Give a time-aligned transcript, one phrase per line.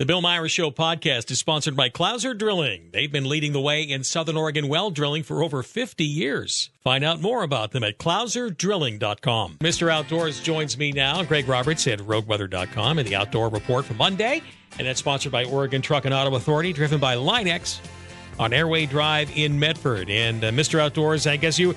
[0.00, 2.88] The Bill Myers Show podcast is sponsored by Clouser Drilling.
[2.90, 6.70] They've been leading the way in Southern Oregon well drilling for over 50 years.
[6.82, 9.58] Find out more about them at clouserdrilling.com.
[9.60, 9.92] Mr.
[9.92, 11.22] Outdoors joins me now.
[11.22, 14.40] Greg Roberts at RogueWeather.com and the Outdoor Report for Monday.
[14.78, 17.82] And that's sponsored by Oregon Truck and Auto Authority, driven by Line-X
[18.38, 20.08] on Airway Drive in Medford.
[20.08, 20.80] And uh, Mr.
[20.80, 21.74] Outdoors, I guess you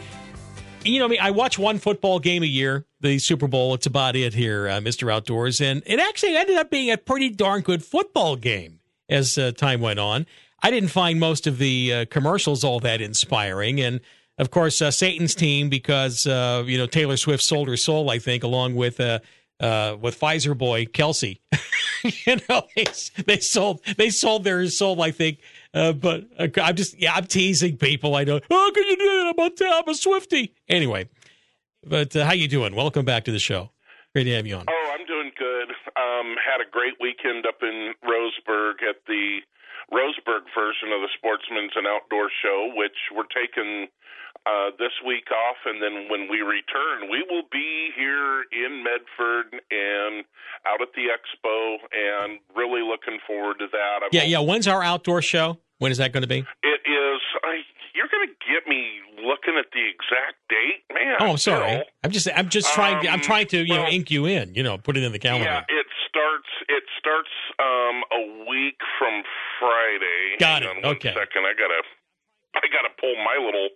[0.86, 3.74] you know, I mean, I watch one football game a year, the Super Bowl.
[3.74, 5.12] It's about it here, uh, Mr.
[5.12, 5.62] Outdoors.
[5.62, 8.80] And it actually ended up being a pretty darn good football game
[9.10, 10.26] as uh, time went on.
[10.62, 13.82] I didn't find most of the uh, commercials all that inspiring.
[13.82, 14.00] And
[14.38, 18.20] of course, uh, Satan's team, because, uh, you know, Taylor Swift sold her soul, I
[18.20, 19.00] think, along with.
[19.00, 19.20] Uh,
[19.60, 21.40] uh, with Pfizer boy Kelce.
[22.04, 22.86] you know they,
[23.26, 25.02] they sold they sold their soul.
[25.02, 25.40] I think
[25.74, 28.16] uh, but uh, I'm just, yeah, I'm teasing people.
[28.16, 28.40] I know.
[28.50, 29.34] How can you do that?
[29.38, 30.54] I'm a, I'm a Swifty.
[30.70, 31.10] Anyway,
[31.86, 32.76] but uh, how you doing?
[32.76, 33.72] Welcome back to the show.
[34.14, 34.66] Great to have you on.
[34.70, 35.70] Oh, I'm doing good.
[35.98, 39.40] Um, had a great weekend up in Roseburg at the
[39.92, 43.88] Roseburg version of the Sportsman's and Outdoor Show, which we're taking
[44.46, 49.62] uh, this week off, and then when we return, we will be here in Medford
[49.72, 50.26] and
[50.68, 54.04] out at the expo, and really looking forward to that.
[54.04, 54.40] I've yeah, yeah.
[54.40, 55.60] When's our outdoor show?
[55.80, 56.40] When is that going to be?
[56.64, 57.22] It is.
[57.44, 57.64] I,
[57.96, 61.16] you're going to get me looking at the exact date, man.
[61.20, 61.84] Oh, I'm sorry.
[62.04, 62.28] I'm just.
[62.36, 63.08] I'm just trying.
[63.08, 64.56] Um, I'm trying to you well, know ink you in.
[64.56, 65.46] You know, put it in the calendar.
[65.46, 66.50] Yeah, it starts.
[66.68, 69.24] It starts um, a week from
[69.60, 70.36] Friday.
[70.40, 70.86] Got Hang it.
[70.86, 71.14] okay.
[71.14, 71.82] Second, I gotta.
[72.56, 73.70] I gotta pull my little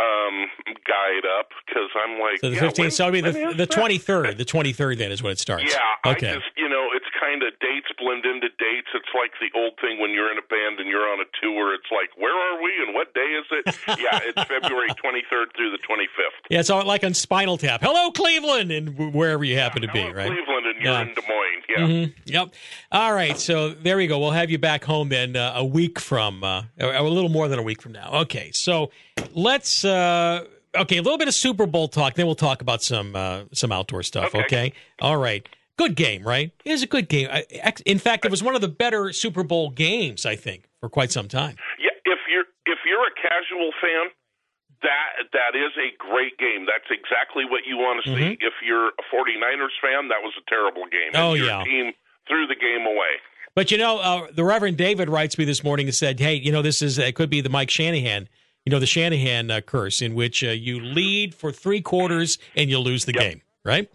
[0.00, 0.48] um,
[0.86, 2.92] guide up because I'm like so the yeah, 15th.
[2.92, 4.38] so I mean the the 23rd.
[4.38, 5.72] The 23rd then is when it starts.
[5.72, 6.12] Yeah.
[6.12, 6.30] Okay.
[6.30, 6.88] I just you know
[7.22, 8.90] kind of dates blend into dates.
[8.94, 11.74] It's like the old thing when you're in a band and you're on a tour.
[11.74, 13.64] It's like where are we and what day is it?
[14.02, 16.42] yeah, it's February 23rd through the 25th.
[16.50, 17.80] Yeah, it's all like on Spinal Tap.
[17.82, 20.26] Hello Cleveland and wherever you happen yeah, to be, right?
[20.26, 21.02] Cleveland and you're yeah.
[21.02, 21.62] in Des Moines.
[21.68, 21.86] Yeah.
[21.86, 22.12] Mm-hmm.
[22.26, 22.54] Yep.
[22.90, 23.38] All right.
[23.38, 24.18] So there we go.
[24.18, 27.58] We'll have you back home then uh, a week from uh, a little more than
[27.58, 28.10] a week from now.
[28.22, 28.50] Okay.
[28.52, 28.90] So
[29.32, 29.84] let's.
[29.84, 32.14] Uh, okay, a little bit of Super Bowl talk.
[32.14, 34.34] Then we'll talk about some uh, some outdoor stuff.
[34.34, 34.44] Okay.
[34.44, 34.72] okay.
[35.00, 35.46] All right.
[35.82, 36.52] Good game, right?
[36.64, 37.28] It was a good game.
[37.84, 41.10] In fact, it was one of the better Super Bowl games I think for quite
[41.10, 41.56] some time.
[41.78, 41.90] Yeah.
[42.04, 44.10] If you're if you're a casual fan,
[44.82, 46.66] that that is a great game.
[46.66, 48.22] That's exactly what you want to see.
[48.22, 48.46] Mm-hmm.
[48.46, 51.12] If you're a 49ers fan, that was a terrible game.
[51.14, 51.64] Oh your yeah.
[51.64, 51.92] Team
[52.28, 53.18] threw the game away.
[53.54, 56.52] But you know, uh, the Reverend David writes me this morning and said, "Hey, you
[56.52, 58.28] know, this is it could be the Mike Shanahan."
[58.64, 62.70] you know, the Shanahan uh, curse, in which uh, you lead for three quarters and
[62.70, 63.22] you lose the yep.
[63.22, 63.90] game, right?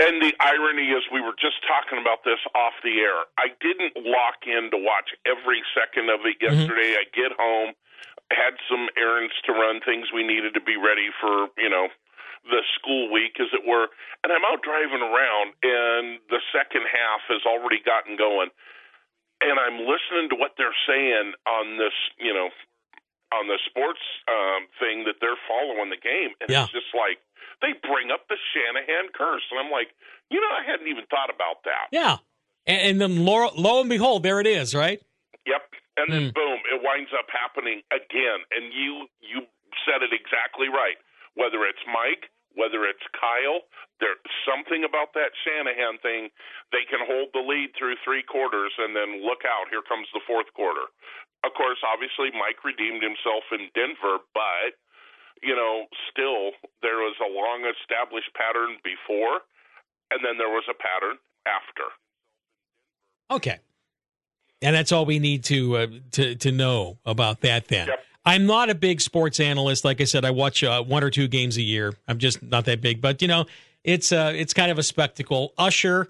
[0.00, 3.28] And the irony is, we were just talking about this off the air.
[3.36, 6.96] I didn't lock in to watch every second of it yesterday.
[6.96, 7.04] Mm-hmm.
[7.04, 7.76] I get home,
[8.32, 11.92] had some errands to run, things we needed to be ready for, you know,
[12.48, 13.92] the school week, as it were.
[14.24, 18.48] And I'm out driving around, and the second half has already gotten going.
[19.44, 22.48] And I'm listening to what they're saying on this, you know,
[23.36, 26.64] on the sports um, thing that they're following the game, and yeah.
[26.64, 27.20] it's just like
[27.62, 29.88] they bring up the Shanahan curse, and I'm like,
[30.30, 31.88] you know, I hadn't even thought about that.
[31.92, 32.18] Yeah,
[32.66, 35.00] and, and then lo, lo, and behold, there it is, right?
[35.46, 35.62] Yep,
[35.96, 36.34] and then Mm.
[36.34, 39.46] boom, it winds up happening again, and you you
[39.86, 40.98] said it exactly right.
[41.34, 43.62] Whether it's Mike, whether it's Kyle,
[44.00, 46.30] there's something about that Shanahan thing.
[46.72, 50.20] They can hold the lead through three quarters, and then look out, here comes the
[50.26, 50.90] fourth quarter
[51.44, 54.76] of course, obviously Mike redeemed himself in Denver, but
[55.42, 56.52] you know, still
[56.82, 59.40] there was a long established pattern before,
[60.10, 61.84] and then there was a pattern after.
[63.30, 63.58] Okay,
[64.62, 67.68] and that's all we need to uh, to to know about that.
[67.68, 68.04] Then yep.
[68.24, 69.84] I'm not a big sports analyst.
[69.84, 71.94] Like I said, I watch uh, one or two games a year.
[72.06, 73.46] I'm just not that big, but you know,
[73.84, 75.52] it's uh, it's kind of a spectacle.
[75.58, 76.08] Usher.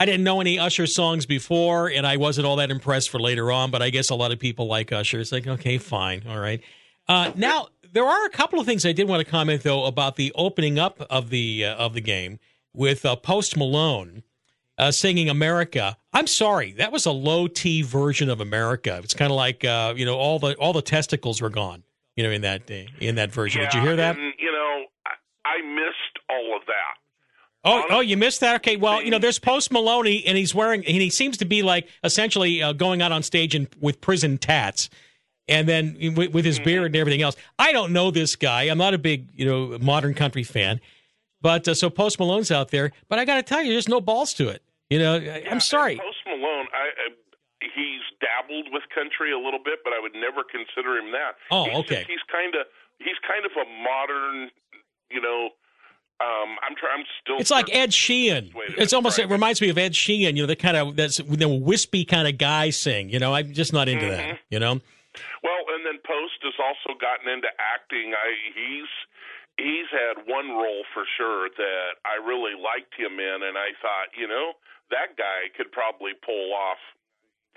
[0.00, 3.52] I didn't know any Usher songs before, and I wasn't all that impressed for later
[3.52, 3.70] on.
[3.70, 5.20] But I guess a lot of people like Usher.
[5.20, 6.60] It's like, okay, fine, all right.
[7.06, 10.16] Uh, now there are a couple of things I did want to comment though about
[10.16, 12.38] the opening up of the uh, of the game
[12.74, 14.22] with uh, Post Malone
[14.78, 19.00] uh, singing "America." I'm sorry, that was a low T version of America.
[19.02, 21.84] It's kind of like uh, you know all the all the testicles were gone.
[22.16, 23.62] You know in that in that version.
[23.62, 24.16] Yeah, did you hear that?
[24.16, 27.02] And, you know, I, I missed all of that.
[27.64, 28.56] Oh, oh, you missed that.
[28.56, 31.62] Okay, well, you know, there's Post Maloney, and he's wearing, and he seems to be
[31.62, 34.90] like essentially uh, going out on stage and with prison tats,
[35.48, 36.64] and then with, with his Mm-hmm.
[36.64, 37.36] beard and everything else.
[37.58, 38.62] I don't know this guy.
[38.64, 40.80] I'm not a big, you know, modern country fan,
[41.40, 42.92] but uh, so Post Malone's out there.
[43.08, 44.62] But I got to tell you, there's no balls to it.
[44.90, 45.96] You know, I, I'm sorry.
[45.96, 50.42] Post Malone, I, I, he's dabbled with country a little bit, but I would never
[50.44, 51.32] consider him that.
[51.50, 51.96] Oh, he's okay.
[51.96, 52.66] Just, he's kind of
[52.98, 54.50] he's kind of a modern,
[55.10, 55.50] you know,
[56.20, 57.00] Um, I'm trying.
[57.00, 57.38] I'm still.
[57.38, 58.52] It's like Ed Sheeran.
[58.78, 59.18] It's almost.
[59.18, 60.36] It reminds me of Ed Sheeran.
[60.36, 63.08] You know, the kind of that's the wispy kind of guy sing.
[63.08, 64.30] You know, I'm just not into mm-hmm.
[64.30, 64.38] that.
[64.50, 64.80] You know.
[65.42, 68.16] Well, and then Post has also gotten into acting.
[68.16, 68.92] I he's
[69.60, 74.16] he's had one role for sure that I really liked him in, and I thought,
[74.16, 74.56] you know,
[74.90, 76.80] that guy could probably pull off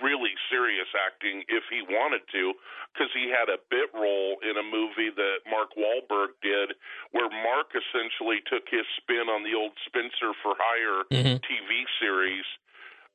[0.04, 2.52] really serious acting if he wanted to,
[2.92, 6.75] because he had a bit role in a movie that Mark Wahlberg did,
[7.16, 11.40] where Mark essentially took his spin on the old Spencer for Hire mm-hmm.
[11.48, 12.48] TV series.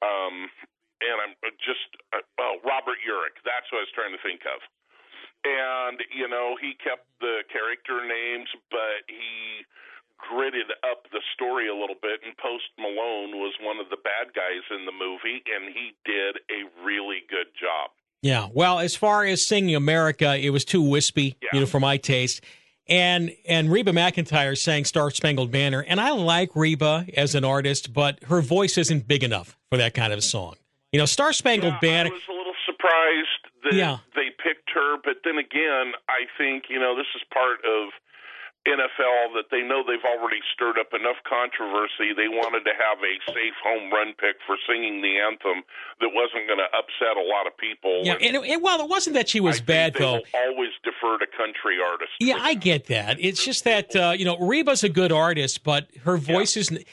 [0.00, 0.48] Um,
[1.00, 3.40] and I'm just, uh, well, Robert Urich.
[3.42, 4.60] That's what I was trying to think of
[5.44, 9.64] and you know he kept the character names, but he
[10.18, 12.20] gritted up the story a little bit.
[12.24, 16.36] And Post Malone was one of the bad guys in the movie, and he did
[16.50, 17.90] a really good job.
[18.22, 21.48] Yeah, well, as far as singing America, it was too wispy, yeah.
[21.54, 22.42] you know, for my taste.
[22.86, 27.92] And and Reba McEntire sang Star Spangled Banner, and I like Reba as an artist,
[27.92, 30.56] but her voice isn't big enough for that kind of a song.
[30.92, 32.10] You know, Star Spangled yeah, Banner.
[32.10, 33.98] I was a little surprised that yeah.
[34.14, 37.94] they picked her, but then again, I think you know this is part of
[38.66, 42.12] NFL that they know they've already stirred up enough controversy.
[42.12, 45.62] They wanted to have a safe home run pick for singing the anthem
[46.00, 48.02] that wasn't going to upset a lot of people.
[48.02, 50.20] Yeah, and, and, and well, it wasn't that she was I bad though.
[50.34, 52.14] always defer to country artists.
[52.18, 53.16] Yeah, I get that.
[53.20, 56.62] It's just that uh, you know Reba's a good artist, but her voice yeah.
[56.62, 56.84] is.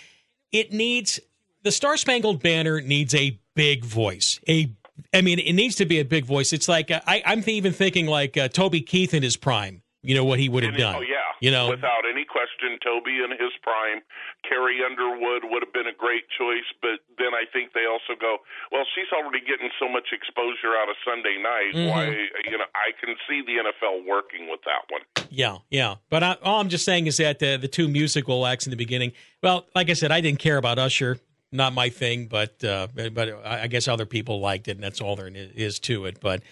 [0.54, 1.20] It needs
[1.64, 4.72] the Star Spangled Banner needs a big voice, a
[5.14, 6.54] I mean, it needs to be a big voice.
[6.54, 9.82] It's like uh, I, am even thinking like uh, Toby Keith in his prime.
[10.04, 10.96] You know what he would have done.
[10.96, 14.02] Oh yeah, you know, without any question, Toby in his prime,
[14.48, 16.66] Carrie Underwood would have been a great choice.
[16.82, 18.38] But then I think they also go,
[18.72, 21.74] well, she's already getting so much exposure out of Sunday night.
[21.76, 21.90] Mm-hmm.
[21.90, 22.06] Why,
[22.50, 25.02] you know, I can see the NFL working with that one.
[25.30, 25.96] Yeah, yeah.
[26.10, 28.78] But I, all I'm just saying is that uh, the two musical acts in the
[28.78, 29.12] beginning.
[29.44, 31.20] Well, like I said, I didn't care about Usher
[31.52, 35.16] not my thing, but uh, but I guess other people liked it, and that's all
[35.16, 36.20] there is to it.
[36.20, 36.44] But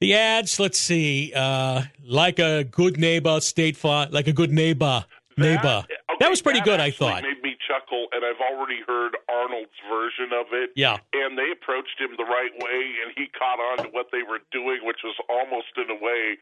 [0.00, 5.04] the ads, let's see, uh, like a good neighbor, State Farm, like a good neighbor,
[5.38, 5.62] neighbor.
[5.62, 7.22] That, okay, that was pretty that good, I thought.
[7.22, 10.70] Made me chuckle, and I've already heard Arnold's version of it.
[10.74, 14.22] Yeah, and they approached him the right way, and he caught on to what they
[14.22, 16.36] were doing, which was almost in a way,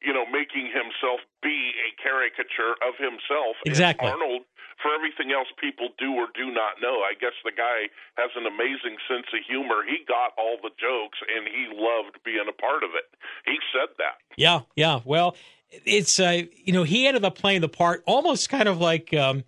[0.00, 3.60] you know, making himself be a caricature of himself.
[3.66, 4.42] Exactly, and Arnold
[4.82, 7.02] for everything else people do or do not know.
[7.02, 9.82] I guess the guy has an amazing sense of humor.
[9.86, 13.08] He got all the jokes and he loved being a part of it.
[13.46, 14.18] He said that.
[14.36, 15.00] Yeah, yeah.
[15.04, 15.36] Well,
[15.84, 19.44] it's uh, you know, he ended up playing the part almost kind of like um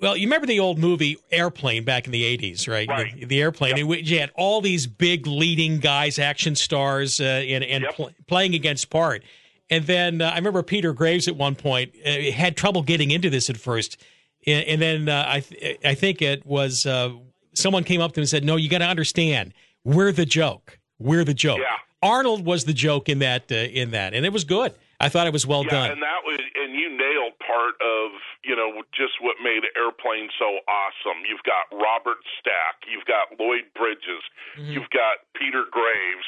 [0.00, 2.88] well, you remember the old movie Airplane back in the 80s, right?
[2.88, 3.14] right.
[3.14, 3.78] The, the Airplane, yep.
[3.80, 7.94] in which you had all these big leading guys, action stars, uh, and, and yep.
[7.96, 9.24] pl- playing against part.
[9.70, 13.28] And then uh, I remember Peter Graves at one point uh, had trouble getting into
[13.28, 14.02] this at first
[14.48, 17.10] and, and then uh, I th- I think it was uh,
[17.54, 19.52] someone came up to him and said, "No, you got to understand,
[19.84, 20.78] we're the joke.
[20.98, 21.76] We're the joke." Yeah.
[22.02, 24.74] Arnold was the joke in that uh, in that, and it was good.
[25.00, 25.90] I thought it was well yeah, done.
[25.92, 30.58] and that was and you nailed part of you know just what made Airplane so
[30.66, 31.22] awesome.
[31.28, 34.22] You've got Robert Stack, you've got Lloyd Bridges,
[34.58, 34.72] mm-hmm.
[34.72, 36.26] you've got Peter Graves,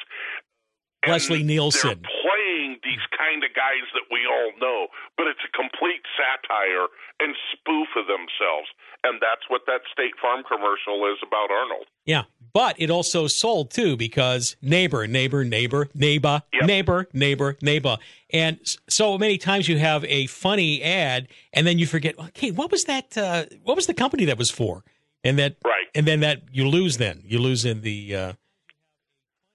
[1.06, 1.88] Leslie Nielsen.
[1.88, 6.88] They're playing these kind of guys that we all know, but it's a complete satire
[7.20, 8.68] and spoof of themselves.
[9.04, 11.86] And that's what that State Farm commercial is about Arnold.
[12.04, 12.24] Yeah.
[12.52, 16.64] But it also sold too because neighbor, neighbor, neighbor, neighbor, yep.
[16.64, 17.96] neighbor, neighbor, neighbor.
[18.32, 22.70] And so many times you have a funny ad and then you forget, okay, what
[22.70, 23.16] was that?
[23.16, 24.84] Uh, what was the company that was for?
[25.22, 25.86] And that, right.
[25.94, 27.22] And then that you lose then.
[27.24, 28.32] You lose in the, uh,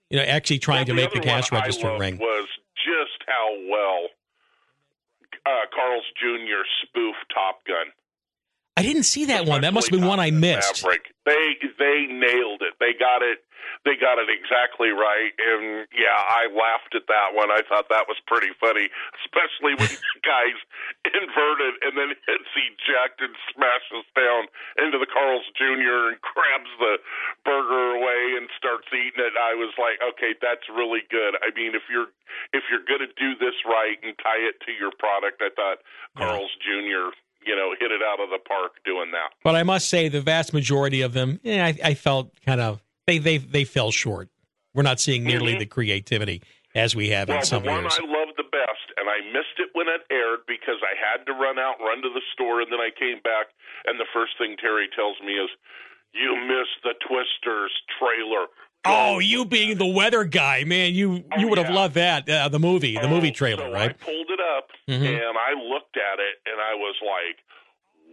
[0.10, 2.18] you know, actually trying to make the cash register ring.
[2.18, 4.08] Was just how well
[5.46, 6.64] uh, Carl's Jr.
[6.84, 7.88] spoofed Top Gun.
[8.78, 9.62] I didn't see that one.
[9.62, 10.84] That must have been one I missed.
[10.84, 11.14] Maverick.
[11.26, 12.74] They they nailed it.
[12.80, 13.40] They got it
[13.86, 15.32] they got it exactly right.
[15.38, 17.54] And yeah, I laughed at that one.
[17.54, 18.90] I thought that was pretty funny,
[19.22, 20.60] especially when the guy's
[21.06, 24.50] inverted and then hits eject and smashes down
[24.82, 26.12] into the Carl's Jr.
[26.12, 26.98] and grabs the
[27.46, 29.38] burger away and starts eating it.
[29.38, 31.38] I was like, okay, that's really good.
[31.46, 32.10] I mean, if you're
[32.58, 35.86] if you're going to do this right and tie it to your product, I thought
[36.18, 37.14] Carl's Jr
[37.46, 39.30] you know, hit it out of the park doing that.
[39.44, 42.82] But I must say, the vast majority of them, yeah, I, I felt kind of
[43.08, 44.30] they they they fell short.
[44.74, 45.60] We're not seeing nearly mm-hmm.
[45.60, 46.42] the creativity
[46.76, 47.98] as we have well, in some the one years.
[47.98, 51.34] I loved the best, and I missed it when it aired because I had to
[51.34, 54.58] run out, run to the store, and then I came back, and the first thing
[54.60, 55.50] Terry tells me is,
[56.12, 58.48] "You missed the Twisters trailer."
[58.88, 61.66] Oh, you being the weather guy, man, you oh, you would yeah.
[61.66, 63.90] have loved that uh, the movie, the oh, movie trailer, so right?
[63.90, 65.04] I pulled it up mm-hmm.
[65.04, 67.42] and I looked at it and I was like,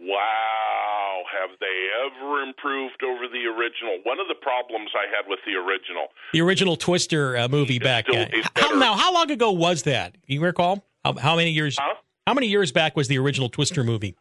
[0.03, 3.99] wow, have they ever improved over the original?
[4.03, 8.05] One of the problems I had with the original, the original Twister uh, movie back.
[8.07, 10.15] still uh, how, now, how long ago was that?
[10.27, 10.83] You recall?
[11.03, 11.77] How, how many years?
[11.79, 11.95] Huh?
[12.27, 14.15] How many years back was the original Twister movie?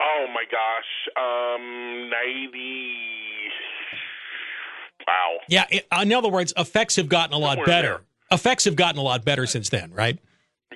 [0.00, 2.92] oh my gosh, um, ninety.
[5.06, 5.38] Wow.
[5.48, 5.64] Yeah.
[5.70, 8.00] It, in other words, effects have gotten a lot Somewhere better.
[8.32, 10.18] Effects have gotten a lot better since then, right?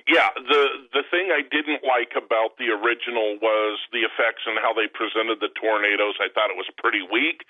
[0.07, 4.71] Yeah, the the thing I didn't like about the original was the effects and how
[4.71, 6.15] they presented the tornadoes.
[6.23, 7.43] I thought it was pretty weak.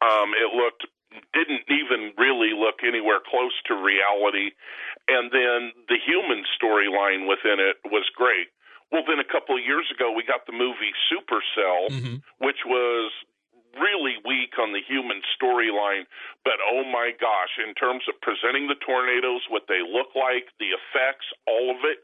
[0.00, 0.86] Um, it looked
[1.34, 4.52] didn't even really look anywhere close to reality.
[5.08, 8.48] And then the human storyline within it was great.
[8.92, 12.22] Well, then a couple of years ago, we got the movie Supercell, Mhm.
[12.38, 13.12] which was
[13.76, 16.08] really weak on the human storyline.
[16.44, 20.72] But oh my gosh, in terms of presenting the tornadoes, what they look like, the
[20.72, 22.00] effects, all of it,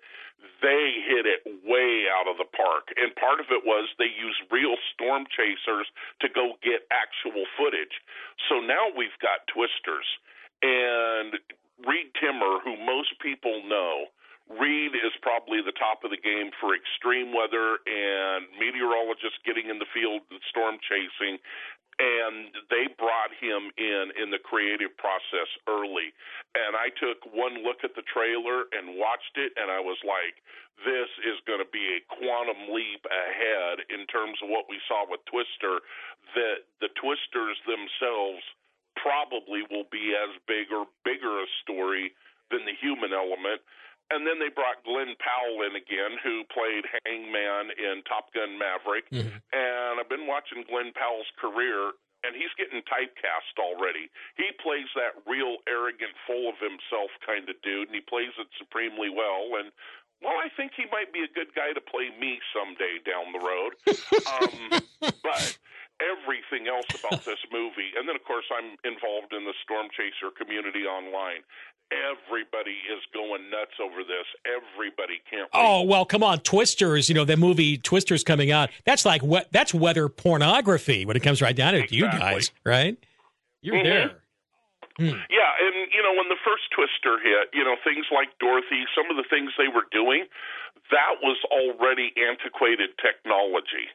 [0.61, 2.93] they hit it way out of the park.
[3.01, 5.89] And part of it was they used real storm chasers
[6.21, 7.97] to go get actual footage.
[8.49, 10.05] So now we've got twisters.
[10.61, 11.37] And
[11.85, 14.13] Reed Timmer, who most people know,
[14.51, 19.81] Reed is probably the top of the game for extreme weather and meteorologists getting in
[19.81, 21.41] the field and storm chasing.
[21.95, 26.11] And they brought him in in the creative process early.
[26.59, 30.43] And I took one look at the trailer and watched it, and I was like,
[30.83, 35.07] this is going to be a quantum leap ahead in terms of what we saw
[35.07, 35.87] with Twister.
[36.35, 38.43] That the Twisters themselves
[38.99, 42.11] probably will be as big or bigger a story
[42.51, 43.63] than the human element.
[44.13, 49.09] And then they brought Glen Powell in again, who played Hangman in Top Gun Maverick.
[49.53, 54.13] And I've been watching Glen Powell's career, and he's getting typecast already.
[54.37, 58.49] He plays that real arrogant, full of himself kind of dude, and he plays it
[58.61, 59.57] supremely well.
[59.57, 59.73] And
[60.23, 63.45] well, I think he might be a good guy to play me someday down the
[63.45, 63.73] road.
[64.33, 64.81] um,
[65.23, 65.59] but
[66.01, 70.31] everything else about this movie, and then of course I'm involved in the Storm Chaser
[70.37, 71.43] community online.
[71.93, 74.25] Everybody is going nuts over this.
[74.49, 75.49] Everybody can't.
[75.53, 75.61] wait.
[75.63, 77.09] Oh well, come on, Twisters.
[77.09, 78.71] You know the movie Twisters coming out.
[78.85, 79.53] That's like what?
[79.53, 81.93] That's weather pornography when it comes right down to it.
[81.93, 82.97] You guys, right?
[83.61, 83.85] You're Mhm.
[83.85, 84.21] there.
[84.99, 89.11] Yeah, and you know when the first Twister hit, you know things like Dorothy, some
[89.11, 90.25] of the things they were doing,
[90.91, 93.91] that was already antiquated technology.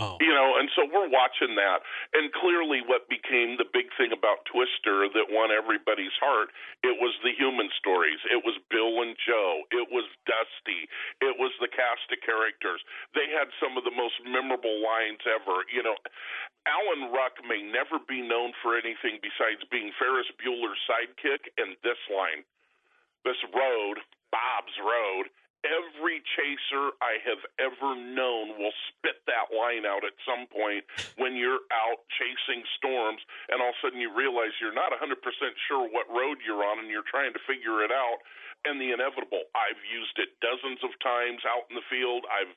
[0.00, 1.84] Oh, You know, and so we're watching that.
[2.16, 6.48] And clearly, what became the big thing about Twister that won everybody's heart,
[6.80, 8.18] it was the human stories.
[8.32, 9.68] It was Bill and Jo.
[9.70, 10.88] It was Dusty.
[11.20, 12.80] It was the cast of characters.
[13.12, 15.68] They had some of the most memorable lines ever.
[15.68, 15.96] You know,
[16.64, 22.00] Alan Ruck may never be known for anything besides being Ferris Bueller's sidekick and this
[22.08, 22.44] line.
[23.24, 24.00] This road,
[24.32, 25.28] Bob's Road,
[25.64, 30.84] every chaser I have ever known will spit that line out at some point
[31.20, 33.20] when you're out chasing storms
[33.52, 35.20] and all of a sudden you realize you're not 100%
[35.68, 38.24] sure what road you're on and you're trying to figure it out
[38.64, 39.48] and the inevitable.
[39.56, 42.28] I've used it dozens of times out in the field.
[42.28, 42.52] I've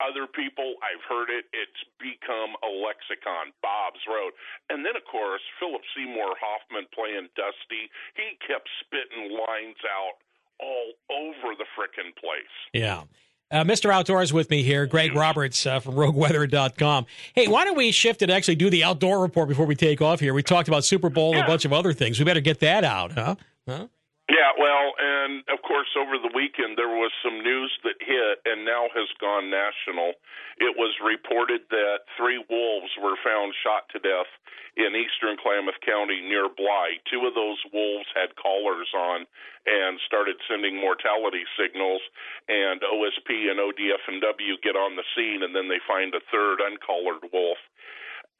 [0.00, 1.46] other people I've heard it.
[1.52, 3.52] It's become a lexicon.
[3.60, 4.32] Bob's Road.
[4.72, 7.92] And then of course Philip Seymour Hoffman playing Dusty.
[8.16, 10.20] He kept spitting lines out
[10.62, 12.54] all over the frickin' place.
[12.72, 13.02] yeah.
[13.50, 13.90] Uh, Mr.
[13.92, 17.04] Outdoors with me here, Greg Roberts uh, from RogueWeather.com.
[17.34, 20.20] Hey, why don't we shift and actually do the outdoor report before we take off
[20.20, 20.32] here?
[20.32, 22.18] We talked about Super Bowl and a bunch of other things.
[22.18, 23.34] We better get that out, huh?
[23.68, 23.88] Huh?
[24.32, 28.64] Yeah, well, and of course, over the weekend there was some news that hit and
[28.64, 30.16] now has gone national.
[30.56, 34.32] It was reported that three wolves were found shot to death
[34.80, 36.96] in eastern Klamath County near Bly.
[37.12, 39.28] Two of those wolves had collars on
[39.68, 42.00] and started sending mortality signals,
[42.48, 47.28] and OSP and ODF&W get on the scene, and then they find a third uncollared
[47.36, 47.60] wolf.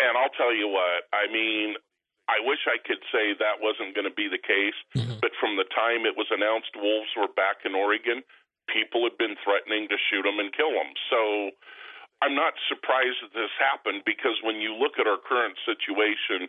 [0.00, 1.76] And I'll tell you what, I mean,
[2.32, 5.20] I wish I could say that wasn't going to be the case, mm-hmm.
[5.20, 8.24] but from the time it was announced wolves were back in Oregon,
[8.72, 10.96] people had been threatening to shoot them and kill them.
[11.12, 11.52] So
[12.24, 16.48] I'm not surprised that this happened because when you look at our current situation,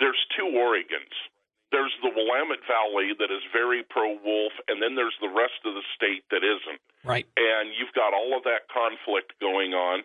[0.00, 1.12] there's two Oregons.
[1.70, 5.74] There's the Willamette Valley that is very pro wolf, and then there's the rest of
[5.74, 7.26] the state that isn't Right.
[7.36, 10.02] and you've got all of that conflict going on.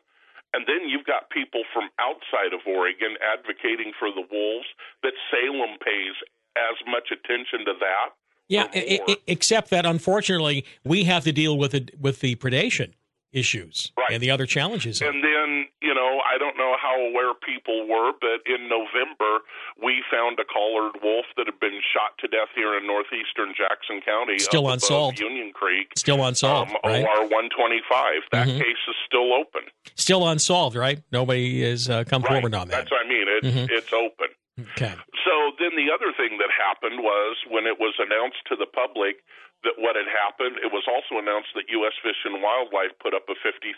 [0.56, 4.68] And then you've got people from outside of Oregon advocating for the wolves
[5.04, 6.16] that Salem pays
[6.56, 8.10] as much attention to that.
[8.48, 12.36] Yeah, or i- i- except that unfortunately we have to deal with it with the
[12.36, 12.94] predation
[13.34, 14.12] issues Right.
[14.12, 15.02] and the other challenges.
[15.02, 19.42] And then, you know, I don't know know how aware people were, but in November
[19.82, 24.02] we found a collared wolf that had been shot to death here in northeastern Jackson
[24.06, 25.20] County, still unsolved.
[25.20, 26.72] Union Creek, still unsolved.
[26.72, 27.06] Um, right?
[27.06, 28.22] OR one twenty five.
[28.32, 28.60] That mm-hmm.
[28.60, 29.62] case is still open.
[29.96, 31.02] Still unsolved, right?
[31.12, 32.34] Nobody has uh, come right.
[32.34, 32.86] forward on that.
[32.86, 33.26] That's what I mean.
[33.28, 33.66] It's mm-hmm.
[33.70, 34.28] it's open.
[34.56, 34.96] Okay.
[35.28, 39.20] So then the other thing that happened was when it was announced to the public
[39.68, 41.96] that what had happened, it was also announced that U.S.
[42.00, 43.76] Fish and Wildlife put up a $50,000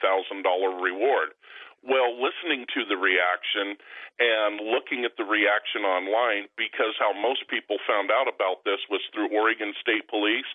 [0.77, 1.33] reward.
[1.81, 3.79] Well, listening to the reaction
[4.19, 9.01] and looking at the reaction online, because how most people found out about this was
[9.13, 10.49] through Oregon State Police,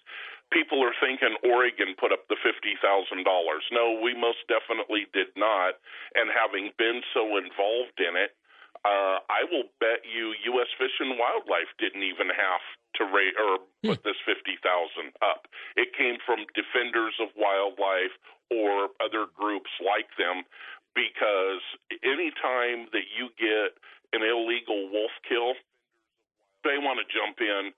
[0.53, 2.77] people are thinking Oregon put up the $50,000.
[3.73, 5.81] No, we most definitely did not.
[6.15, 8.37] And having been so involved in it,
[8.83, 10.71] uh, I will bet you U.S.
[10.75, 12.65] Fish and Wildlife didn't even have
[12.99, 13.95] to rate or hmm.
[13.95, 15.47] put this fifty thousand up.
[15.79, 18.15] It came from defenders of wildlife
[18.51, 20.43] or other groups like them,
[20.99, 21.63] because
[22.03, 23.79] anytime that you get
[24.13, 25.55] an illegal wolf kill,
[26.67, 27.73] they want to jump in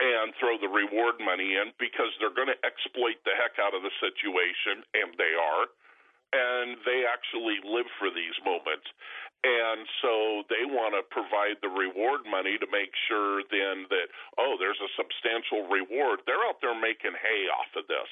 [0.00, 3.84] and throw the reward money in because they're going to exploit the heck out of
[3.84, 5.68] the situation, and they are
[6.34, 8.86] and they actually live for these moments.
[9.46, 14.10] And so they want to provide the reward money to make sure then that,
[14.42, 16.26] oh, there's a substantial reward.
[16.26, 18.10] They're out there making hay off of this.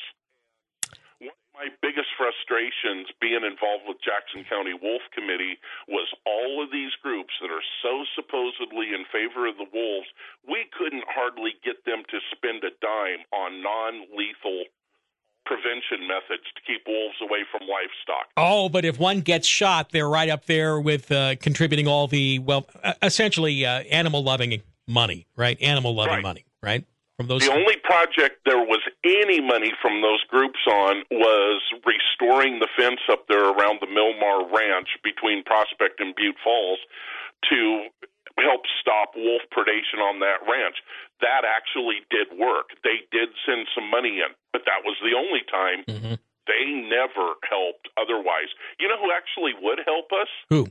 [1.19, 5.59] One of my biggest frustrations being involved with Jackson County Wolf Committee
[5.91, 10.11] was all of these groups that are so supposedly in favor of the wolves,
[10.47, 14.71] we couldn't hardly get them to spend a dime on non lethal
[15.45, 18.29] prevention methods to keep wolves away from livestock.
[18.37, 22.39] Oh, but if one gets shot, they're right up there with uh, contributing all the
[22.39, 25.61] well, uh, essentially uh, animal loving money, right?
[25.61, 26.23] Animal loving right.
[26.23, 26.85] money, right?
[27.17, 27.43] From those.
[27.43, 33.01] The only project there was any money from those groups on was restoring the fence
[33.11, 36.81] up there around the Milmar Ranch between Prospect and Butte Falls
[37.51, 37.87] to
[38.39, 40.75] help stop wolf predation on that ranch.
[41.21, 42.75] That actually did work.
[42.83, 45.83] They did send some money in, but that was the only time.
[45.91, 46.15] Mm-hmm.
[46.47, 48.55] They never helped otherwise.
[48.79, 50.31] You know who actually would help us?
[50.47, 50.71] Who?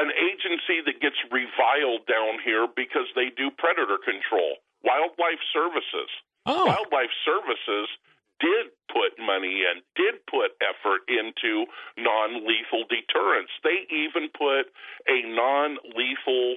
[0.00, 4.64] An agency that gets reviled down here because they do predator control.
[4.80, 6.08] Wildlife Services.
[6.48, 6.64] Oh.
[6.64, 7.92] Wildlife Services
[8.40, 11.68] did put money in, did put effort into
[12.00, 13.52] non lethal deterrence.
[13.60, 14.72] They even put
[15.04, 16.56] a non lethal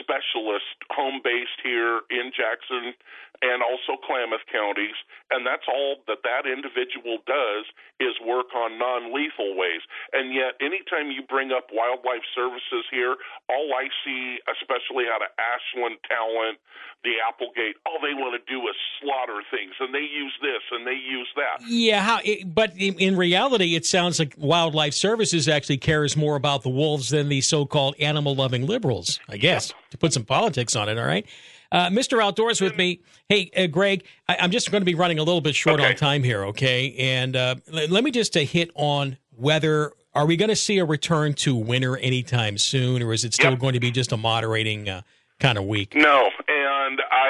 [0.00, 2.94] specialist home based here in Jackson
[3.42, 4.94] and also Klamath counties,
[5.34, 7.66] and that's all that that individual does
[7.98, 9.82] is work on non-lethal ways.
[10.14, 13.18] And yet, anytime you bring up wildlife services here,
[13.50, 16.62] all I see, especially out of Ashland, Talent,
[17.02, 20.86] the Applegate, all they want to do is slaughter things, and they use this and
[20.86, 21.66] they use that.
[21.66, 26.70] Yeah, how, but in reality, it sounds like wildlife services actually cares more about the
[26.70, 29.18] wolves than the so-called animal-loving liberals.
[29.28, 29.81] I guess yep.
[29.92, 30.98] To put some politics on it.
[30.98, 31.26] All right.
[31.70, 32.22] Uh, Mr.
[32.22, 33.00] Outdoors with me.
[33.28, 35.90] Hey, uh, Greg, I, am just going to be running a little bit short okay.
[35.90, 36.94] on time here, okay?
[36.98, 40.78] And uh, l- let me just uh, hit on whether are we going to see
[40.78, 43.60] a return to winter anytime soon, or is it still yep.
[43.60, 45.00] going to be just a moderating uh,
[45.40, 45.94] kind of week?
[45.94, 46.71] No, and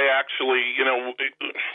[0.02, 1.14] I actually, you know,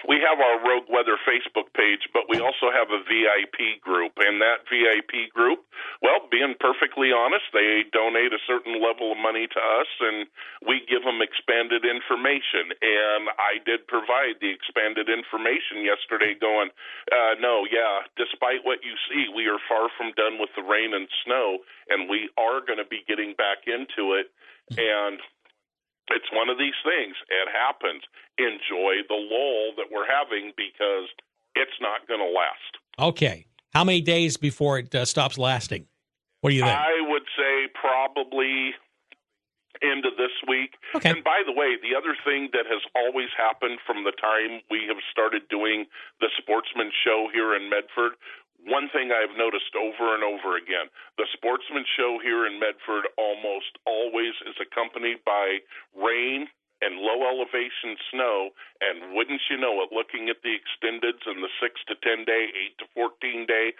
[0.08, 4.20] we have our Rogue Weather Facebook page, but we also have a VIP group.
[4.20, 5.64] And that VIP group,
[6.04, 10.28] well, being perfectly honest, they donate a certain level of money to us and
[10.68, 12.76] we give them expanded information.
[12.84, 16.68] And I did provide the expanded information yesterday going,
[17.08, 20.92] uh, no, yeah, despite what you see, we are far from done with the rain
[20.92, 24.28] and snow, and we are going to be getting back into it.
[24.76, 25.24] And
[26.10, 27.16] it's one of these things.
[27.30, 28.04] It happens.
[28.38, 31.10] Enjoy the lull that we're having because
[31.56, 32.74] it's not going to last.
[33.00, 33.46] Okay.
[33.74, 35.88] How many days before it uh, stops lasting?
[36.42, 36.78] What do you think?
[36.78, 38.74] I would say probably
[39.82, 40.74] into this week.
[40.96, 41.10] Okay.
[41.10, 44.86] And by the way, the other thing that has always happened from the time we
[44.88, 45.86] have started doing
[46.20, 48.18] the Sportsman Show here in Medford,
[48.68, 53.80] one thing I've noticed over and over again the sportsman show here in Medford almost
[53.88, 55.64] always is accompanied by
[55.96, 56.48] rain
[56.82, 58.54] and low elevation snow.
[58.82, 62.54] And wouldn't you know it, looking at the extendeds and the 6 to 10 day,
[62.78, 63.74] 8 to 14 day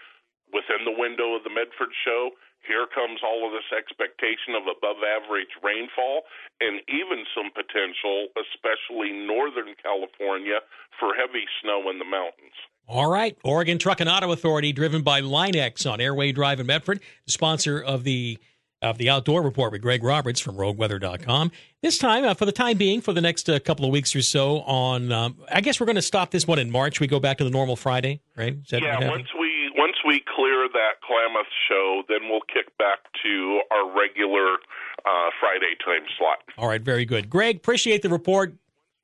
[0.50, 2.32] within the window of the Medford show,
[2.66, 6.26] here comes all of this expectation of above average rainfall
[6.60, 10.60] and even some potential, especially northern California,
[11.00, 12.58] for heavy snow in the mountains.
[12.88, 13.38] All right.
[13.44, 18.04] Oregon Truck and Auto Authority, driven by Line-X on Airway Drive in Medford, sponsor of
[18.04, 18.40] the
[18.82, 21.52] of the Outdoor Report with Greg Roberts from RogueWeather.com.
[21.82, 24.22] This time, uh, for the time being, for the next uh, couple of weeks or
[24.22, 27.00] so, on um, I guess we're going to stop this one in March.
[27.00, 28.58] We go back to the normal Friday, right?
[28.72, 29.10] yeah.
[29.10, 34.56] Once we once we clear that Klamath show, then we'll kick back to our regular
[35.06, 36.38] uh, Friday time slot.
[36.58, 37.30] All right, very good.
[37.30, 38.54] Greg, appreciate the report.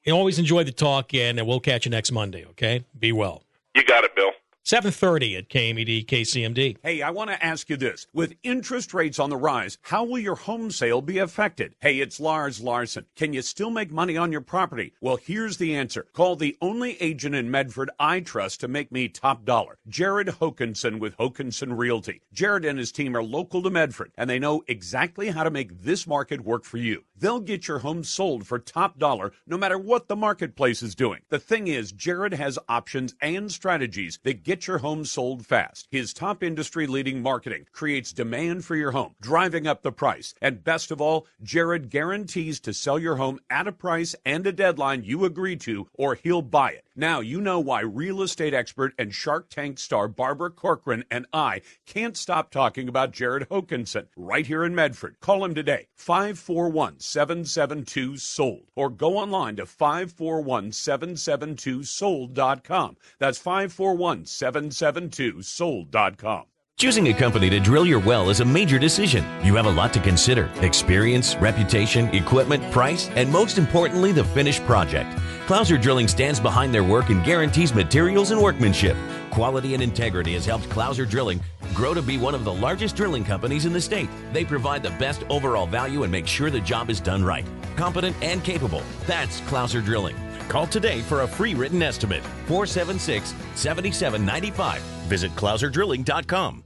[0.08, 2.86] always enjoy the talk, and we'll catch you next Monday, okay?
[2.98, 3.43] Be well.
[3.76, 4.32] You got it, Bill.
[4.66, 6.78] 730 at KMED KCMD.
[6.82, 8.08] Hey, I want to ask you this.
[8.14, 11.76] With interest rates on the rise, how will your home sale be affected?
[11.82, 13.06] Hey, it's Lars Larson.
[13.18, 14.94] Can you still make money on your property?
[15.02, 16.06] Well, here's the answer.
[16.14, 19.80] Call the only agent in Medford I trust to make me top dollar.
[19.86, 22.22] Jared Hokinson with Hokinson Realty.
[22.32, 25.82] Jared and his team are local to Medford, and they know exactly how to make
[25.82, 27.04] this market work for you.
[27.18, 31.22] They'll get your home sold for top dollar no matter what the marketplace is doing.
[31.28, 35.88] The thing is, Jared has options and strategies that get Get your home sold fast.
[35.90, 40.36] His top industry leading marketing creates demand for your home, driving up the price.
[40.44, 44.52] And best of all, Jared guarantees to sell your home at a price and a
[44.52, 46.86] deadline you agree to, or he'll buy it.
[46.96, 51.62] Now you know why real estate expert and Shark Tank star Barbara Corcoran and I
[51.88, 55.16] can't stop talking about Jared Hokinson right here in Medford.
[55.20, 62.98] Call him today, 541 772 SOLD, or go online to 541 772 SOLD.com.
[63.18, 66.44] That's 541 541- 772sold.com.
[66.80, 69.24] Choosing a company to drill your well is a major decision.
[69.44, 74.66] You have a lot to consider experience, reputation, equipment, price, and most importantly, the finished
[74.66, 75.10] project.
[75.46, 78.98] Clouser Drilling stands behind their work and guarantees materials and workmanship.
[79.30, 81.42] Quality and integrity has helped Clouser Drilling
[81.74, 84.10] grow to be one of the largest drilling companies in the state.
[84.32, 87.46] They provide the best overall value and make sure the job is done right.
[87.76, 88.82] Competent and capable.
[89.06, 90.16] That's Clouser Drilling.
[90.48, 92.24] Call today for a free written estimate.
[92.48, 94.82] 476 7795.
[95.08, 96.64] Visit ClouserDrilling.com.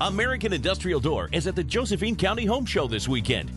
[0.00, 3.50] American Industrial Door is at the Josephine County Home Show this weekend.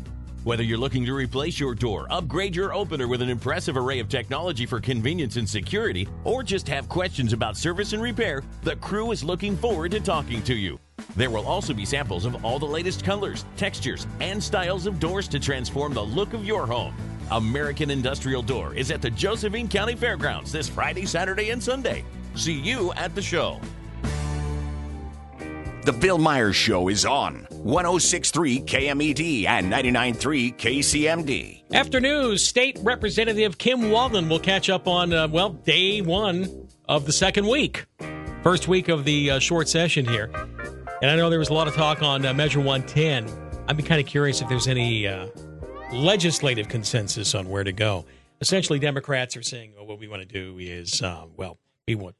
[0.43, 4.10] Whether you're looking to replace your door, upgrade your opener with an impressive array of
[4.10, 9.12] technology for convenience and security, or just have questions about service and repair, the crew
[9.13, 10.78] is looking forward to talking to you.
[11.15, 15.30] There will also be samples of all the latest colors, textures, and styles of doors
[15.30, 16.93] to transform the look of your home.
[17.31, 22.03] American Industrial Door is at the Josephine County Fairgrounds this Friday, Saturday, and Sunday.
[22.36, 23.59] See you at the show.
[25.83, 31.63] The Bill Myers Show is on 1063 KMED and 993 KCMD.
[31.73, 37.05] After news, State Representative Kim Wallan will catch up on, uh, well, day one of
[37.05, 37.86] the second week.
[38.43, 40.31] First week of the uh, short session here.
[41.01, 43.29] And I know there was a lot of talk on uh, Measure 110.
[43.67, 45.27] I'd be kind of curious if there's any uh,
[45.93, 48.06] legislative consensus on where to go.
[48.41, 52.15] Essentially, Democrats are saying, oh, what we want to do is, uh, well, we want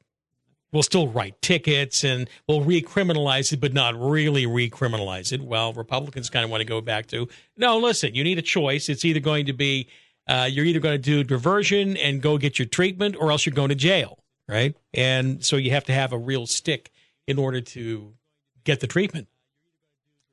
[0.72, 5.40] we'll still write tickets and we'll recriminalize it, but not really recriminalize it.
[5.40, 8.88] Well, Republicans kind of want to go back to no, listen, you need a choice.
[8.88, 9.88] It's either going to be
[10.26, 13.54] uh, you're either going to do diversion and go get your treatment, or else you're
[13.54, 14.74] going to jail, right?
[14.94, 16.90] And so you have to have a real stick
[17.26, 18.14] in order to
[18.64, 19.28] get the treatment.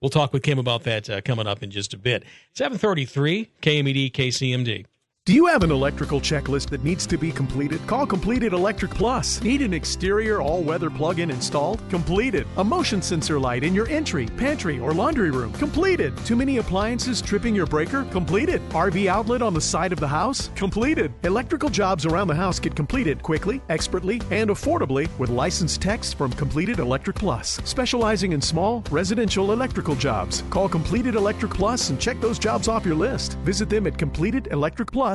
[0.01, 2.23] We'll talk with Kim about that uh, coming up in just a bit.
[2.53, 4.85] 733 KMED KCMD.
[5.25, 7.85] Do you have an electrical checklist that needs to be completed?
[7.85, 9.39] Call Completed Electric Plus.
[9.43, 11.79] Need an exterior all weather plug in installed?
[11.91, 12.47] Completed.
[12.57, 15.53] A motion sensor light in your entry, pantry, or laundry room?
[15.53, 16.17] Completed.
[16.25, 18.03] Too many appliances tripping your breaker?
[18.05, 18.67] Completed.
[18.69, 20.49] RV outlet on the side of the house?
[20.55, 21.13] Completed.
[21.23, 26.31] Electrical jobs around the house get completed quickly, expertly, and affordably with licensed techs from
[26.31, 30.43] Completed Electric Plus, specializing in small residential electrical jobs.
[30.49, 33.37] Call Completed Electric Plus and check those jobs off your list.
[33.43, 35.10] Visit them at Completed Electric Plus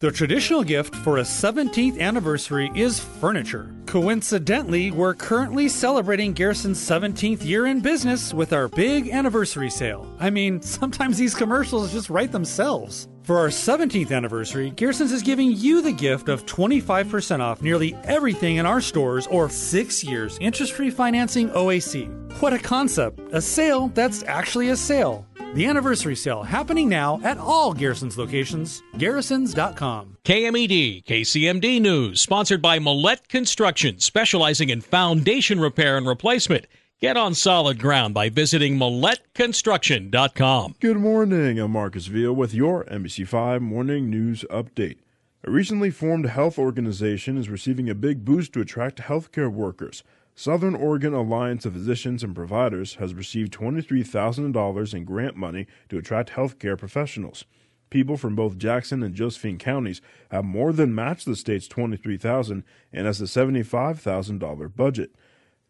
[0.00, 3.74] The traditional gift for a 17th anniversary is furniture.
[3.86, 10.06] Coincidentally, we're currently celebrating Garrison's 17th year in business with our big anniversary sale.
[10.18, 13.08] I mean, sometimes these commercials just write themselves.
[13.22, 18.56] For our 17th anniversary, Garrison's is giving you the gift of 25% off nearly everything
[18.56, 22.08] in our stores or 6 years interest-free financing OAC.
[22.40, 23.20] What a concept!
[23.32, 25.24] A sale that's actually a sale.
[25.54, 28.82] The anniversary sale happening now at all Garrison's locations.
[28.96, 30.16] Garrisons.com.
[30.24, 36.64] KMED, KCMD News, sponsored by Millette Construction, specializing in foundation repair and replacement.
[37.02, 40.76] Get on solid ground by visiting MilletteConstruction.com.
[40.80, 41.58] Good morning.
[41.58, 44.96] I'm Marcus Villa with your NBC5 Morning News Update.
[45.44, 50.02] A recently formed health organization is receiving a big boost to attract healthcare workers.
[50.34, 56.30] Southern Oregon Alliance of Physicians and Providers has received $23,000 in grant money to attract
[56.30, 57.44] healthcare professionals.
[57.90, 63.06] People from both Jackson and Josephine counties have more than matched the state's $23,000 and
[63.06, 65.14] has a $75,000 budget.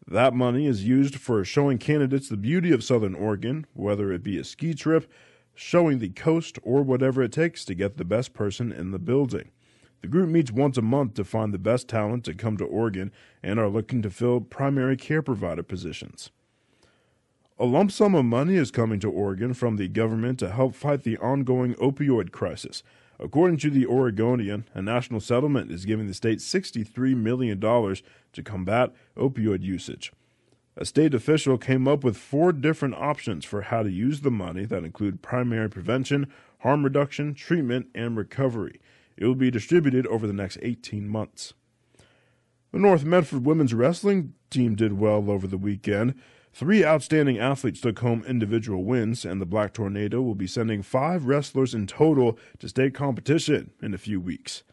[0.07, 4.37] That money is used for showing candidates the beauty of Southern Oregon, whether it be
[4.37, 5.11] a ski trip,
[5.53, 9.51] showing the coast, or whatever it takes to get the best person in the building.
[10.03, 13.09] The group meets once a month to find the best talent to come to Oregon
[13.41, 16.29] and are looking to fill primary care provider positions.
[17.57, 21.03] A lump sum of money is coming to Oregon from the government to help fight
[21.03, 22.83] the ongoing opioid crisis.
[23.17, 28.91] According to the Oregonian, a national settlement is giving the state $63 million to combat
[29.15, 30.11] opioid usage.
[30.75, 34.65] A state official came up with four different options for how to use the money
[34.65, 36.27] that include primary prevention,
[36.59, 38.81] harm reduction, treatment, and recovery.
[39.17, 41.53] It will be distributed over the next 18 months.
[42.71, 46.15] The North Medford women's wrestling team did well over the weekend.
[46.53, 51.25] Three outstanding athletes took home individual wins, and the Black Tornado will be sending five
[51.25, 54.63] wrestlers in total to state competition in a few weeks.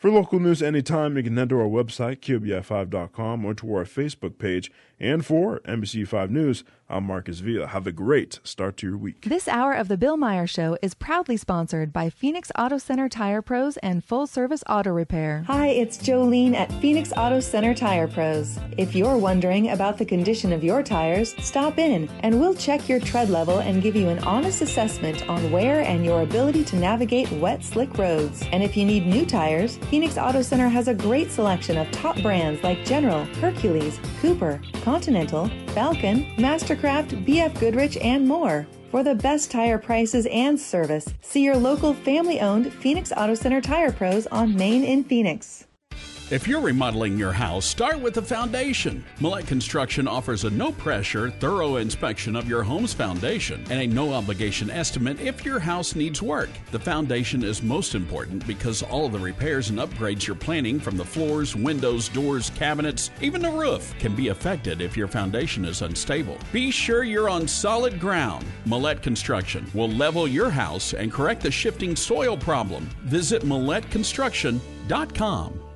[0.00, 4.38] For local news anytime, you can head to our website, KOBI5.com, or to our Facebook
[4.38, 4.72] page.
[4.98, 7.68] And for NBC5 News, I'm Marcus Villa.
[7.68, 9.22] Have a great start to your week.
[9.22, 13.40] This hour of The Bill Meyer Show is proudly sponsored by Phoenix Auto Center Tire
[13.40, 15.44] Pros and Full Service Auto Repair.
[15.46, 18.58] Hi, it's Jolene at Phoenix Auto Center Tire Pros.
[18.76, 23.00] If you're wondering about the condition of your tires, stop in and we'll check your
[23.00, 27.30] tread level and give you an honest assessment on wear and your ability to navigate
[27.32, 28.44] wet, slick roads.
[28.50, 32.22] And if you need new tires, Phoenix Auto Center has a great selection of top
[32.22, 38.68] brands like General, Hercules, Cooper, Continental, Falcon, Mastercraft, BF Goodrich, and more.
[38.92, 43.60] For the best tire prices and service, see your local family owned Phoenix Auto Center
[43.60, 45.66] Tire Pros on Main in Phoenix.
[46.30, 49.04] If you're remodeling your house, start with the foundation.
[49.18, 54.12] Millette Construction offers a no pressure, thorough inspection of your home's foundation and a no
[54.12, 56.48] obligation estimate if your house needs work.
[56.70, 60.96] The foundation is most important because all of the repairs and upgrades you're planning from
[60.96, 65.82] the floors, windows, doors, cabinets, even the roof can be affected if your foundation is
[65.82, 66.38] unstable.
[66.52, 68.46] Be sure you're on solid ground.
[68.66, 72.88] Millette Construction will level your house and correct the shifting soil problem.
[73.02, 75.69] Visit MilletteConstruction.com.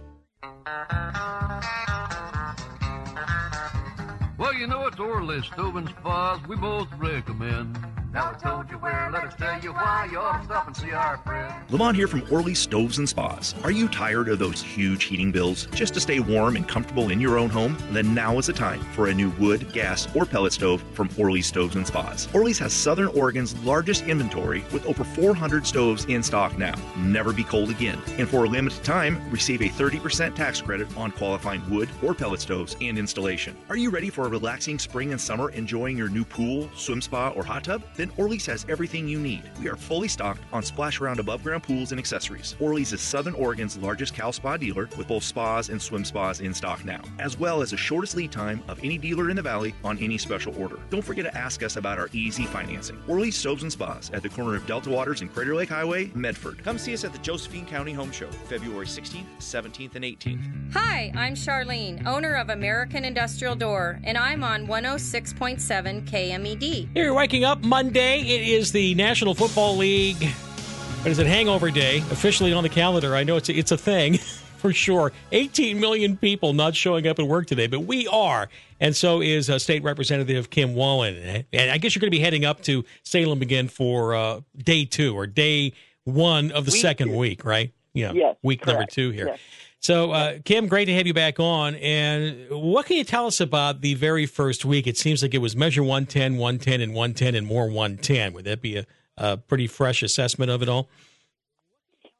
[4.36, 7.78] Well, you know it's Orley Stove and Spas we both recommend.
[8.14, 10.08] Now I told you where, let us tell you why.
[10.08, 11.52] You ought to stop and see our friend.
[11.68, 13.56] Lamont here from Orley Stoves and Spas.
[13.64, 17.20] Are you tired of those huge heating bills just to stay warm and comfortable in
[17.20, 17.76] your own home?
[17.90, 21.42] Then now is the time for a new wood, gas, or pellet stove from Orley
[21.42, 22.28] Stoves and Spas.
[22.32, 26.76] Orley's has Southern Oregon's largest inventory with over 400 stoves in stock now.
[26.96, 27.98] Never be cold again.
[28.16, 32.40] And for a limited time, receive a 30% tax credit on qualifying wood or pellet
[32.40, 33.56] stoves and installation.
[33.68, 37.30] Are you ready for a relaxing spring and summer enjoying your new pool, swim spa,
[37.30, 37.82] or hot tub?
[37.96, 39.42] Then Orleys has everything you need.
[39.60, 42.56] We are fully stocked on splash around above ground pools and accessories.
[42.60, 46.52] Orleys is Southern Oregon's largest Cal Spa dealer with both spas and swim spas in
[46.52, 49.74] stock now, as well as the shortest lead time of any dealer in the valley
[49.82, 50.78] on any special order.
[50.90, 53.00] Don't forget to ask us about our easy financing.
[53.08, 56.62] Orleys Stoves and Spas at the corner of Delta Waters and Crater Lake Highway, Medford.
[56.62, 60.72] Come see us at the Josephine County Home Show, February 16th, 17th, and 18th.
[60.74, 66.88] Hi, I'm Charlene, owner of American Industrial Door, and I'm on 106.7 KMED.
[66.94, 67.93] Here you're waking up Monday.
[67.96, 70.24] It is the National Football League.
[70.24, 71.26] What is it?
[71.28, 73.14] Hangover Day, officially on the calendar.
[73.14, 74.18] I know it's a, it's a thing
[74.56, 75.12] for sure.
[75.30, 78.48] 18 million people not showing up at work today, but we are.
[78.80, 81.44] And so is uh, State Representative Kim Wallan.
[81.52, 84.86] And I guess you're going to be heading up to Salem again for uh, day
[84.86, 87.72] two or day one of the second week, right?
[87.94, 88.12] Yeah.
[88.12, 89.28] Yes, week number two here.
[89.28, 89.38] Yes.
[89.78, 91.74] So, uh, Kim, great to have you back on.
[91.74, 94.86] And what can you tell us about the very first week?
[94.86, 98.32] It seems like it was measure 110, 110, and 110, and more 110.
[98.32, 98.86] Would that be a,
[99.18, 100.88] a pretty fresh assessment of it all?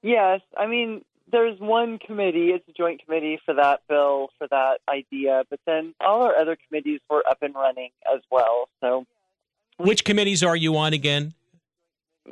[0.02, 4.80] Yes, I mean, there's one committee, it's a joint committee for that bill, for that
[4.86, 8.68] idea, but then all our other committees were up and running as well.
[8.82, 9.06] So
[9.78, 11.32] Which committees are you on again?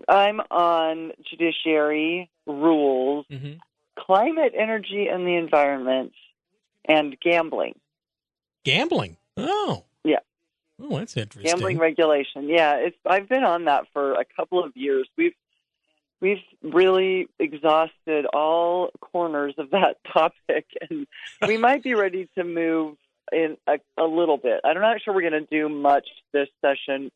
[0.09, 3.59] I'm on judiciary, rules, Mm-hmm.
[3.97, 6.13] climate, energy, and the environment,
[6.87, 7.79] and gambling.
[8.65, 9.17] Gambling.
[9.37, 9.85] Oh.
[10.05, 10.19] Yeah.
[10.83, 11.51] Oh, that's interesting.
[11.51, 12.49] Gambling regulation.
[12.49, 15.09] Yeah, it's I've been on that for a couple of years.
[15.17, 15.35] We've
[16.21, 21.07] we've really exhausted all corners of that topic and
[21.47, 22.97] we might be ready to move
[23.33, 24.61] in a, a little bit.
[24.65, 27.11] I'm not sure we're going to do much this session,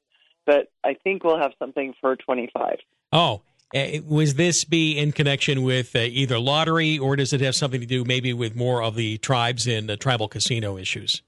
[0.46, 2.78] but I think we'll have something for 25.
[3.12, 3.42] Oh,
[3.74, 7.80] uh, was this be in connection with uh, either lottery or does it have something
[7.80, 11.22] to do maybe with more of the tribes and uh, tribal casino issues?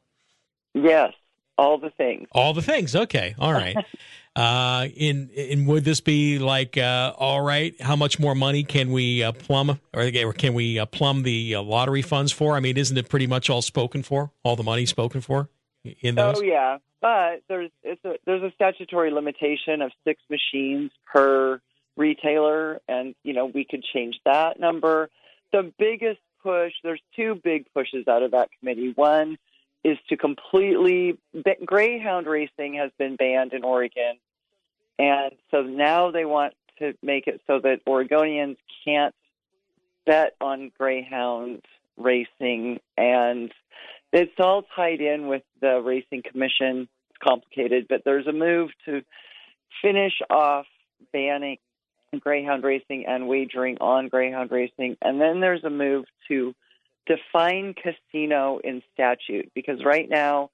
[0.72, 1.12] Yes,
[1.56, 2.28] all the things.
[2.32, 2.94] All the things.
[2.94, 3.34] Okay.
[3.40, 3.76] All right.
[4.36, 8.92] uh, in, in would this be like, uh, all right, how much more money can
[8.92, 12.54] we uh, plumb or, or can we uh, plumb the uh, lottery funds for?
[12.54, 14.30] I mean, isn't it pretty much all spoken for?
[14.44, 15.50] All the money spoken for
[15.84, 16.38] in those?
[16.38, 21.60] Oh yeah, but there's it's a, there's a statutory limitation of six machines per
[21.96, 25.10] retailer, and you know we could change that number.
[25.52, 28.92] The biggest push, there's two big pushes out of that committee.
[28.94, 29.38] One
[29.84, 31.18] is to completely
[31.64, 34.18] greyhound racing has been banned in Oregon,
[34.98, 39.14] and so now they want to make it so that Oregonians can't
[40.06, 41.62] bet on greyhound
[41.96, 43.52] racing, and
[44.12, 46.88] it's all tied in with the racing commission.
[47.10, 49.02] It's complicated, but there's a move to
[49.82, 50.66] finish off
[51.12, 51.58] banning
[52.20, 56.54] greyhound racing and wagering on greyhound racing, and then there's a move to
[57.06, 60.50] define casino in statute because right now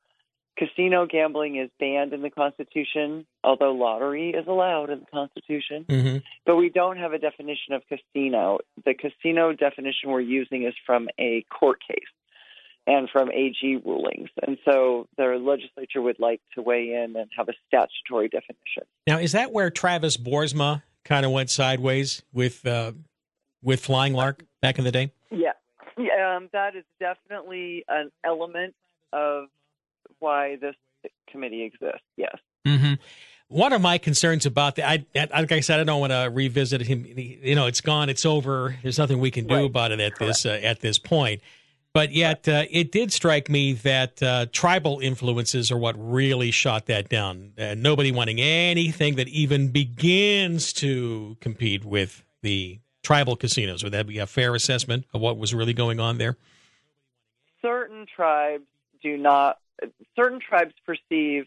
[0.57, 5.85] casino gambling is banned in the Constitution, although lottery is allowed in the Constitution.
[5.89, 6.19] Mm-hmm.
[6.47, 8.59] But we don't have a definition of casino.
[8.85, 12.05] The casino definition we're using is from a court case
[12.87, 14.29] and from AG rulings.
[14.47, 18.83] And so the legislature would like to weigh in and have a statutory definition.
[19.07, 22.93] Now, is that where Travis Boersma kind of went sideways with uh,
[23.63, 25.13] with Flying Lark back in the day?
[25.31, 25.53] Yeah.
[25.97, 28.75] Yeah, um, that is definitely an element
[29.13, 29.47] of
[30.19, 30.75] why this
[31.31, 32.03] committee exists.
[32.17, 32.37] Yes.
[32.67, 32.95] Mm-hmm.
[33.49, 36.81] One of my concerns about that, I, like I said, I don't want to revisit
[36.83, 37.05] him.
[37.07, 38.77] You know, it's gone, it's over.
[38.83, 39.65] There's nothing we can do Right.
[39.67, 40.43] about it at Correct.
[40.43, 41.41] this uh, at this point.
[41.95, 46.87] But yet, uh, it did strike me that uh, tribal influences are what really shot
[46.87, 47.53] that down.
[47.57, 53.85] Uh, nobody wanting anything that even begins to compete with the tribal casinos.
[53.85, 56.37] Would that be a fair assessment of what was really going on there?
[57.63, 58.67] certain tribes
[59.03, 59.57] do not
[60.15, 61.47] certain tribes perceive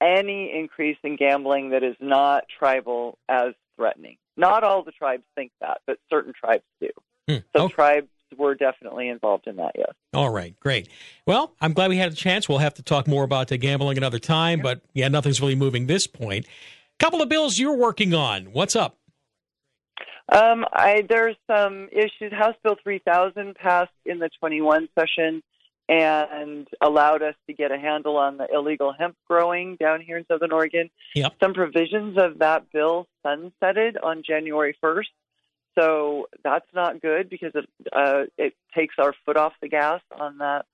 [0.00, 5.50] any increase in gambling that is not tribal as threatening not all the tribes think
[5.60, 6.88] that but certain tribes do
[7.28, 7.38] Hmm.
[7.56, 10.88] so tribes were definitely involved in that yes All right, great.
[11.26, 12.48] Well, I'm glad we had a chance.
[12.48, 15.86] We'll have to talk more about uh, gambling another time, but yeah, nothing's really moving
[15.86, 16.46] this point.
[16.98, 18.46] Couple of bills you're working on.
[18.52, 18.96] What's up?
[20.30, 25.42] um, I, there's some issues house bill 3000 passed in the 21 session
[25.88, 30.26] and allowed us to get a handle on the illegal hemp growing down here in
[30.26, 31.36] southern oregon Yep.
[31.42, 35.06] some provisions of that bill sunsetted on January 1st.
[35.78, 40.38] So that's not good because it uh, it takes our foot off the gas on
[40.38, 40.66] that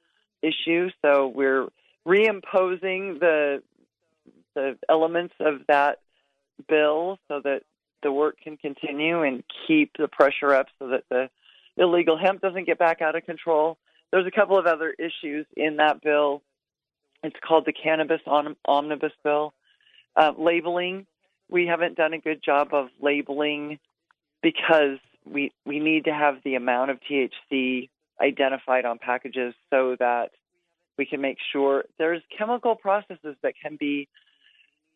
[0.42, 0.88] issue.
[1.02, 1.68] So we're
[2.06, 3.62] reimposing the
[4.54, 5.98] the elements of that
[6.68, 7.62] bill so that
[8.02, 11.28] the work can continue and keep the pressure up so that the
[11.76, 13.76] illegal hemp doesn't get back out of control.
[14.10, 16.42] There's a couple of other issues in that bill.
[17.24, 19.52] It's called the Cannabis Om- Omnibus Bill.
[20.14, 21.06] Uh, labeling,
[21.50, 23.80] we haven't done a good job of labeling
[24.44, 27.88] because we we need to have the amount of THC
[28.20, 30.30] identified on packages so that
[30.96, 34.07] we can make sure there's chemical processes that can be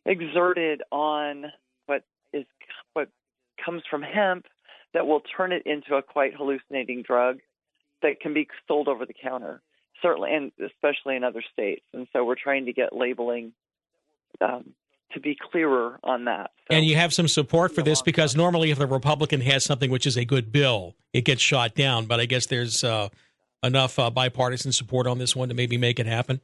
[0.05, 1.47] exerted on
[1.87, 2.45] what is
[2.93, 3.09] what
[3.65, 4.47] comes from hemp
[4.95, 7.39] that will turn it into a quite hallucinating drug
[8.03, 9.61] that can be sold over the counter
[10.03, 11.85] certainly and especially in other states.
[11.93, 13.53] And so we're trying to get labeling
[14.41, 14.75] um,
[15.13, 18.79] to be clearer on that And you have some support for this because normally, if
[18.81, 22.07] a Republican has something which is a good bill, it gets shot down.
[22.07, 23.09] But I guess there's uh,
[23.63, 26.41] enough uh, bipartisan support on this one to maybe make it happen.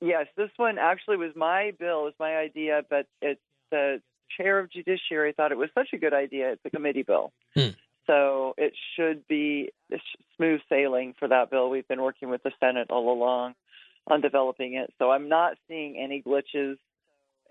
[0.00, 3.40] Yes, this one actually was my bill, was my idea, but it's
[3.70, 4.00] the
[4.36, 6.52] chair of judiciary thought it was such a good idea.
[6.52, 7.68] It's a committee bill, Hmm.
[8.06, 9.70] so it should be
[10.36, 11.70] smooth sailing for that bill.
[11.70, 13.54] We've been working with the Senate all along
[14.08, 16.78] on developing it, so I'm not seeing any glitches.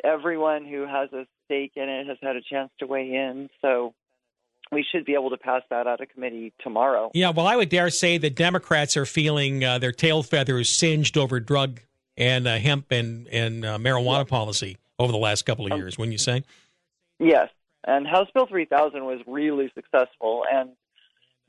[0.03, 3.93] Everyone who has a stake in it has had a chance to weigh in, so
[4.71, 7.11] we should be able to pass that out of committee tomorrow.
[7.13, 11.17] Yeah, well, I would dare say that Democrats are feeling uh, their tail feathers singed
[11.17, 11.81] over drug
[12.17, 15.97] and uh, hemp and and uh, marijuana policy over the last couple of years.
[15.97, 16.43] Wouldn't you say?
[17.19, 17.49] Yes,
[17.85, 20.71] and House Bill 3000 was really successful, and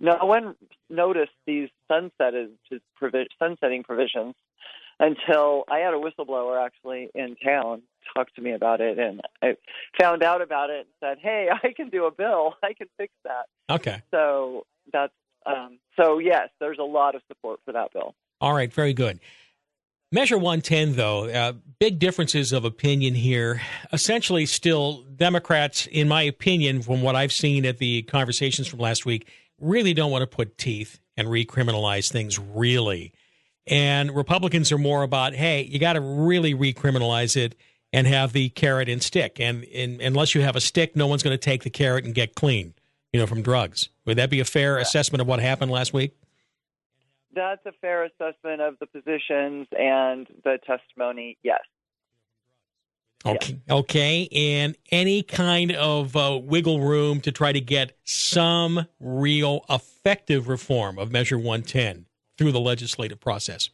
[0.01, 0.57] no one
[0.91, 2.51] noticed these sunsetted
[3.39, 4.35] sunsetting provisions
[4.99, 7.83] until I had a whistleblower actually in town
[8.15, 9.57] talk to me about it, and I
[10.01, 12.55] found out about it and said, "Hey, I can do a bill.
[12.63, 14.03] I can fix that." Okay.
[14.11, 15.13] So that's
[15.47, 18.15] um, so yes, there's a lot of support for that bill.
[18.41, 19.21] All right, very good.
[20.15, 23.63] Measure 110, though, uh, big differences of opinion here.
[23.95, 29.07] Essentially, still, Democrats, in my opinion, from what I've seen at the conversations from last
[29.07, 29.27] week,
[29.59, 33.15] really don't want to put teeth and recriminalize things, really.
[33.67, 37.55] And Republicans are more about, hey, you got to really recriminalize it
[37.93, 39.39] and have the carrot and stick.
[39.39, 42.15] And, and unless you have a stick, no one's going to take the carrot and
[42.15, 42.75] get clean,
[43.13, 43.91] you know, from drugs.
[44.07, 46.17] Would that be a fair assessment of what happened last week?
[47.35, 51.39] That's a fair assessment of the positions and the testimony.
[51.43, 51.61] Yes.
[53.25, 53.61] Okay.
[53.71, 54.29] Okay.
[54.33, 60.99] And any kind of uh, wiggle room to try to get some real effective reform
[60.99, 63.71] of Measure 110 through the legislative process.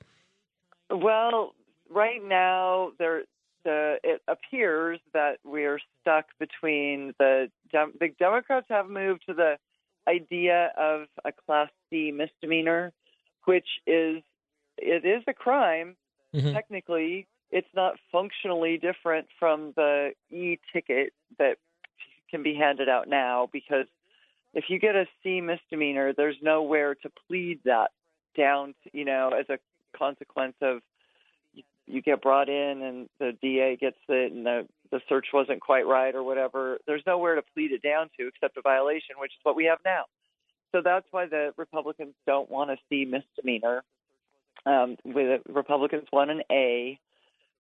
[0.91, 1.55] Well,
[1.91, 3.23] right now there
[3.65, 9.59] the it appears that we're stuck between the the Democrats have moved to the
[10.09, 12.93] idea of a class C misdemeanor,
[13.45, 14.23] which is
[14.77, 15.97] it is a crime
[16.35, 16.53] Mhm.
[16.53, 17.27] technically.
[17.51, 21.59] It's not functionally different from the e-ticket that
[22.31, 23.87] can be handed out now because
[24.53, 27.91] if you get a C misdemeanor, there's nowhere to plead that
[28.35, 29.59] down, to, you know, as a
[29.97, 30.83] consequence of
[31.89, 35.87] you, get brought in and the DA gets it and the the search wasn't quite
[35.87, 36.79] right or whatever.
[36.87, 39.79] There's nowhere to plead it down to except a violation, which is what we have
[39.85, 40.05] now.
[40.73, 43.83] So that's why the Republicans don't want to see misdemeanor.
[44.67, 46.99] Um, with Republicans want an A,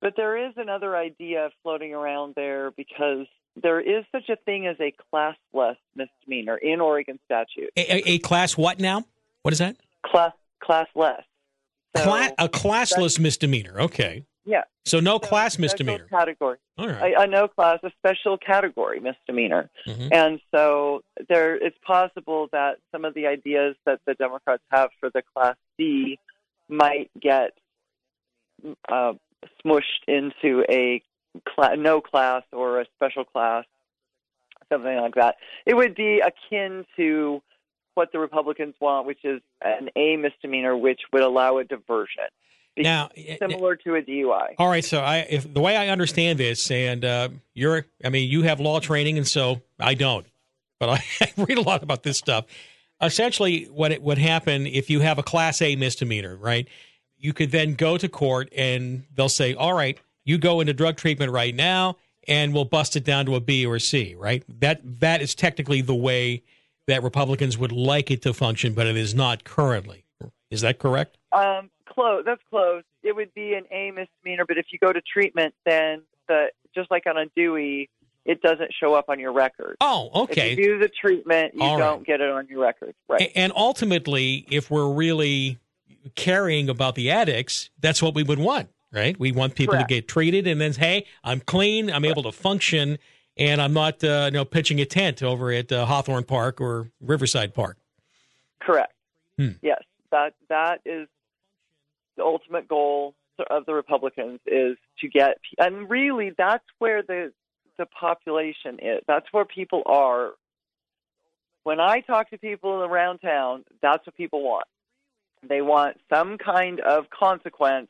[0.00, 3.26] but there is another idea floating around there because
[3.62, 7.70] there is such a thing as a classless misdemeanor in Oregon statute.
[7.76, 9.04] A, a, a class what now?
[9.42, 9.76] What is that?
[10.04, 11.22] Class classless.
[11.96, 13.80] So, Cla- a classless misdemeanor.
[13.80, 14.24] Okay.
[14.44, 14.64] Yeah.
[14.84, 16.06] So no class special misdemeanor.
[16.08, 16.58] category.
[16.78, 17.12] All right.
[17.14, 19.68] A, a no class, a special category misdemeanor.
[19.86, 20.08] Mhm.
[20.12, 25.10] And so there, it's possible that some of the ideas that the Democrats have for
[25.10, 26.18] the Class C
[26.68, 27.52] might get
[28.88, 29.12] uh,
[29.64, 31.02] smushed into a
[31.54, 33.64] cla- no class or a special class,
[34.72, 35.36] something like that.
[35.66, 37.42] It would be akin to
[37.98, 42.28] what the Republicans want, which is an A misdemeanor, which would allow a diversion.
[42.76, 44.54] Now, similar to a DUI.
[44.56, 48.30] All right, so I, if the way I understand this, and uh, you're, I mean,
[48.30, 50.24] you have law training, and so I don't,
[50.78, 52.44] but I, I read a lot about this stuff.
[53.02, 56.68] Essentially, what it would happen if you have a Class A misdemeanor, right?
[57.16, 60.96] You could then go to court, and they'll say, "All right, you go into drug
[60.96, 61.96] treatment right now,
[62.28, 64.44] and we'll bust it down to a B or a C." Right?
[64.60, 66.44] That that is technically the way
[66.88, 70.04] that Republicans would like it to function, but it is not currently.
[70.50, 71.18] Is that correct?
[71.32, 72.24] Um, close.
[72.26, 72.82] That's close.
[73.02, 76.90] It would be an A misdemeanor, but if you go to treatment, then the just
[76.90, 77.90] like on a Dewey,
[78.24, 79.76] it doesn't show up on your record.
[79.80, 80.52] Oh, okay.
[80.52, 81.84] If you do the treatment, you All right.
[81.84, 82.94] don't get it on your record.
[83.08, 83.30] Right.
[83.34, 85.58] And ultimately, if we're really
[86.14, 89.18] caring about the addicts, that's what we would want, right?
[89.18, 89.88] We want people Correct.
[89.88, 92.98] to get treated and then, hey, I'm clean, I'm able to function,
[93.38, 96.90] and I'm not, uh, you know, pitching a tent over at uh, Hawthorne Park or
[97.00, 97.78] Riverside Park.
[98.60, 98.92] Correct.
[99.38, 99.50] Hmm.
[99.62, 101.08] Yes, that that is
[102.16, 103.14] the ultimate goal
[103.50, 107.32] of the Republicans is to get, and really that's where the
[107.78, 109.00] the population is.
[109.06, 110.32] That's where people are.
[111.62, 114.66] When I talk to people around town, that's what people want.
[115.48, 117.88] They want some kind of consequence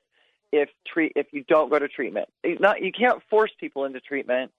[0.52, 2.28] if treat if you don't go to treatment.
[2.44, 4.50] It's not you can't force people into treatment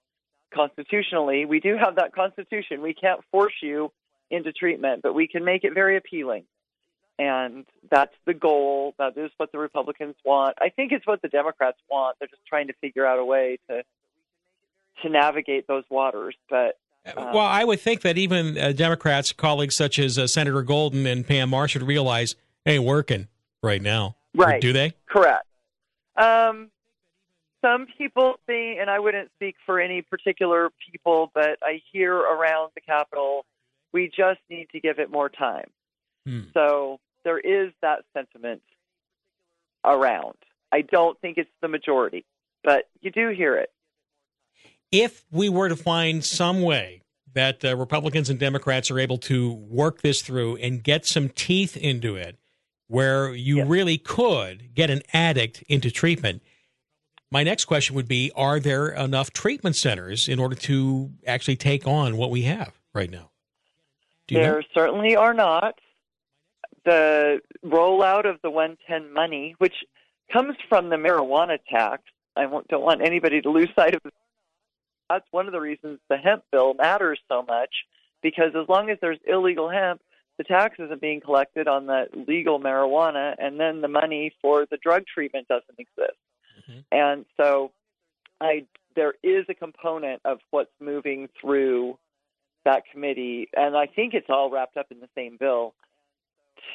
[0.54, 1.46] constitutionally.
[1.46, 2.82] We do have that constitution.
[2.82, 3.92] We can't force you
[4.30, 6.44] into treatment, but we can make it very appealing.
[7.18, 8.96] And that's the goal.
[8.98, 10.56] That is what the Republicans want.
[10.62, 12.16] I think it's what the Democrats want.
[12.20, 13.84] They're just trying to figure out a way to
[15.04, 16.36] to navigate those waters.
[16.50, 16.78] But
[17.18, 21.06] um, well, I would think that even uh, Democrats, colleagues such as uh, Senator Golden
[21.06, 22.36] and Pam Marsh would realize
[22.66, 23.28] ain't working
[23.62, 24.16] right now.
[24.36, 24.62] Right.
[24.62, 24.94] Do they?
[25.10, 25.46] Correct.
[26.16, 26.70] Um,
[27.62, 32.72] some people think, and I wouldn't speak for any particular people, but I hear around
[32.76, 33.46] the Capitol,
[33.94, 35.70] we just need to give it more time.
[36.26, 36.42] Hmm.
[36.54, 38.62] So there is that sentiment
[39.84, 40.36] around.
[40.72, 42.26] I don't think it's the majority,
[42.64, 43.70] but you do hear it.
[44.92, 47.02] if we were to find some way
[47.34, 51.78] that uh, Republicans and Democrats are able to work this through and get some teeth
[51.78, 52.38] into it,
[52.88, 56.42] where you really could get an addict into treatment,
[57.32, 61.88] my next question would be Are there enough treatment centers in order to actually take
[61.88, 63.32] on what we have right now?
[64.28, 64.44] You know?
[64.44, 65.76] There certainly are not.
[66.86, 69.76] The rollout of the 110 money, which
[70.32, 72.04] comes from the marijuana tax,
[72.36, 74.14] I don't want anybody to lose sight of this.
[75.10, 77.70] That's one of the reasons the hemp bill matters so much,
[78.22, 80.02] because as long as there's illegal hemp,
[80.38, 84.78] the tax isn't being collected on the legal marijuana, and then the money for the
[84.78, 86.18] drug treatment doesn't exist.
[86.70, 86.80] Mm-hmm.
[86.92, 87.72] And so,
[88.42, 88.66] I
[88.96, 91.98] there is a component of what's moving through
[92.66, 95.74] that committee, and I think it's all wrapped up in the same bill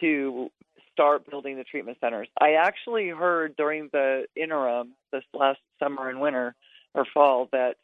[0.01, 0.51] to
[0.92, 2.28] start building the treatment centers.
[2.40, 6.55] I actually heard during the interim this last summer and winter
[6.95, 7.76] or fall that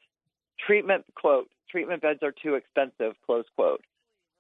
[0.65, 3.83] treatment quote treatment beds are too expensive close quote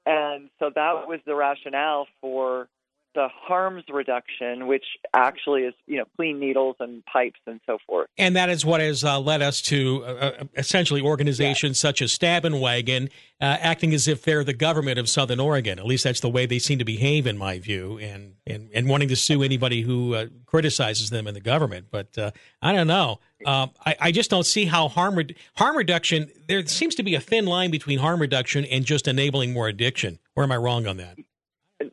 [0.07, 2.69] and so that was the rationale for
[3.15, 4.85] the harms reduction, which
[5.15, 8.09] actually is you know clean needles and pipes and so forth.
[8.19, 12.13] And that is what has uh, led us to uh, uh essentially organizations such as
[12.13, 13.09] Stabbin' Wagon
[13.41, 15.79] uh, acting as if they're the government of Southern Oregon.
[15.79, 18.89] At least that's the way they seem to behave, in my view, and and, and
[18.89, 21.87] wanting to sue anybody who uh, criticizes them in the government.
[21.91, 22.31] But uh,
[22.63, 23.21] I don't know.
[23.47, 26.31] Um, I, I, just don't see how harm re- harm reduction.
[26.47, 30.19] There seems to be a thin line between harm reduction and just enabling more addiction.
[30.37, 31.17] Or am I wrong on that?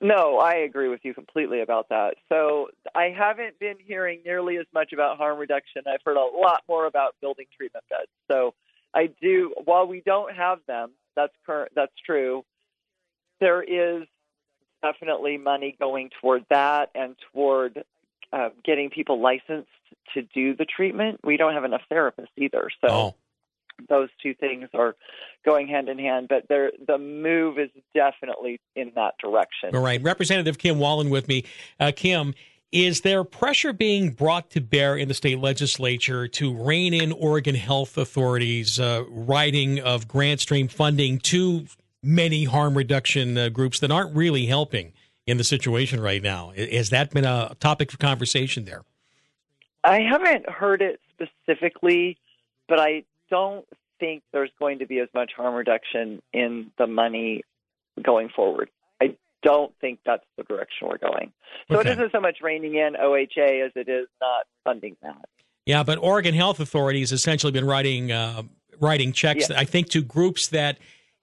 [0.01, 2.15] No, I agree with you completely about that.
[2.29, 5.83] So I haven't been hearing nearly as much about harm reduction.
[5.88, 8.09] I've heard a lot more about building treatment beds.
[8.29, 8.53] So
[8.93, 9.53] I do.
[9.63, 11.71] While we don't have them, that's current.
[11.75, 12.43] That's true.
[13.39, 14.07] There is
[14.81, 17.83] definitely money going toward that and toward
[18.33, 19.69] uh, getting people licensed
[20.13, 21.19] to do the treatment.
[21.23, 22.69] We don't have enough therapists either.
[22.81, 22.88] So.
[22.89, 23.15] Oh
[23.89, 24.95] those two things are
[25.45, 29.75] going hand in hand, but the move is definitely in that direction.
[29.75, 30.01] All right.
[30.01, 31.45] Representative Kim Wallan with me.
[31.80, 32.34] Uh, Kim,
[32.71, 37.55] is there pressure being brought to bear in the state legislature to rein in Oregon
[37.55, 41.65] health authorities' uh, writing of grant stream funding to
[42.03, 44.93] many harm reduction uh, groups that aren't really helping
[45.25, 46.51] in the situation right now?
[46.55, 48.84] Has that been a topic of conversation there?
[49.84, 52.17] I haven't heard it specifically,
[52.67, 53.65] but I don't
[53.99, 57.43] think there's going to be as much harm reduction in the money
[58.01, 58.69] going forward.
[59.01, 61.32] I don't think that's the direction we're going.
[61.71, 61.89] So okay.
[61.89, 65.25] it isn't so much reining in OHA as it is not funding that.
[65.65, 68.43] Yeah, but Oregon Health Authority has essentially been writing uh,
[68.80, 70.78] writing checks, I think, to groups that,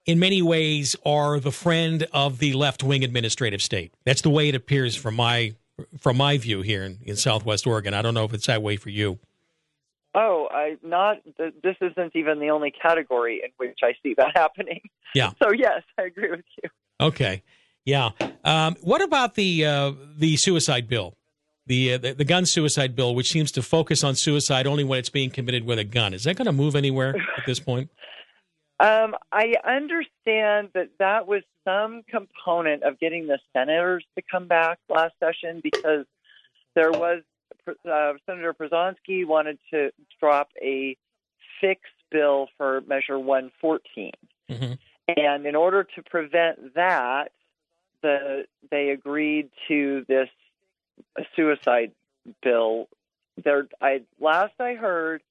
[0.05, 3.93] in many ways, are the friend of the left wing administrative state.
[4.05, 5.55] That's the way it appears from my
[5.99, 7.93] from my view here in, in Southwest Oregon.
[7.93, 9.19] I don't know if it's that way for you.
[10.15, 11.17] Oh, I not.
[11.37, 14.81] This isn't even the only category in which I see that happening.
[15.13, 15.31] Yeah.
[15.43, 16.69] So yes, I agree with you.
[17.01, 17.43] Okay.
[17.83, 18.11] Yeah.
[18.43, 21.15] Um, what about the uh, the suicide bill,
[21.67, 24.99] the, uh, the, the gun suicide bill, which seems to focus on suicide only when
[24.99, 26.13] it's being committed with a gun?
[26.13, 27.89] Is that going to move anywhere at this point?
[28.77, 34.79] Um, I understand that that was some component of getting the senators to come back
[34.89, 36.05] last session because
[36.75, 37.21] there was
[37.67, 40.97] uh, Senator Prozanski wanted to drop a
[41.61, 44.11] fixed bill for Measure 114.
[44.49, 44.73] Mm-hmm.
[45.17, 47.31] And in order to prevent that,
[48.01, 50.29] the they agreed to this
[51.35, 51.91] suicide
[52.41, 52.87] bill.
[53.43, 55.21] They're, I last I heard,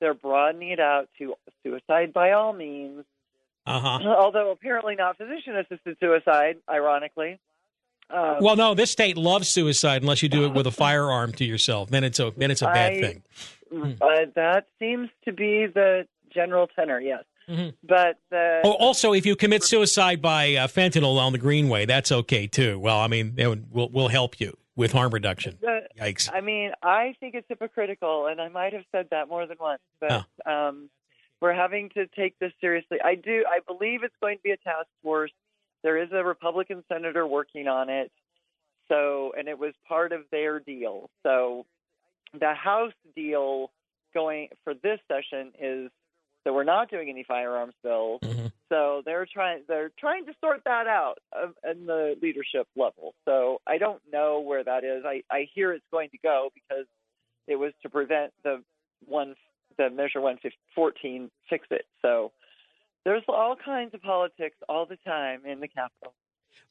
[0.00, 3.04] they're broadening it out to suicide by all means.
[3.66, 4.00] Uh-huh.
[4.08, 7.38] Although apparently not physician assisted suicide, ironically.
[8.12, 11.44] Um, well, no, this state loves suicide unless you do it with a firearm to
[11.44, 11.90] yourself.
[11.90, 13.22] Then it's a then it's a bad I, thing.
[13.72, 17.00] Uh, that seems to be the general tenor.
[17.00, 17.24] Yes.
[17.48, 17.70] Mm-hmm.
[17.82, 22.12] But uh, oh, also, if you commit suicide by uh, fentanyl on the Greenway, that's
[22.12, 22.78] okay too.
[22.78, 23.34] Well, I mean,
[23.72, 25.58] we'll we'll help you with harm reduction.
[25.60, 26.30] The, Yikes!
[26.32, 29.82] I mean, I think it's hypocritical, and I might have said that more than once.
[30.00, 30.52] But oh.
[30.52, 30.90] um,
[31.40, 32.98] we're having to take this seriously.
[33.04, 33.44] I do.
[33.48, 35.32] I believe it's going to be a task force
[35.82, 38.10] there is a Republican senator working on it.
[38.88, 41.10] So, and it was part of their deal.
[41.22, 41.64] So,
[42.38, 43.70] the House deal
[44.14, 45.90] going for this session is
[46.44, 48.20] that we're not doing any firearms bills.
[48.22, 48.46] Mm-hmm.
[48.68, 51.16] So they're trying they're trying to sort that out
[51.68, 53.14] in the leadership level.
[53.24, 55.04] So I don't know where that is.
[55.04, 56.86] I I hear it's going to go because
[57.48, 58.62] it was to prevent the
[59.06, 59.34] one
[59.76, 61.84] the measure 114 fix it.
[62.00, 62.32] So
[63.04, 66.14] there's all kinds of politics all the time in the Capitol.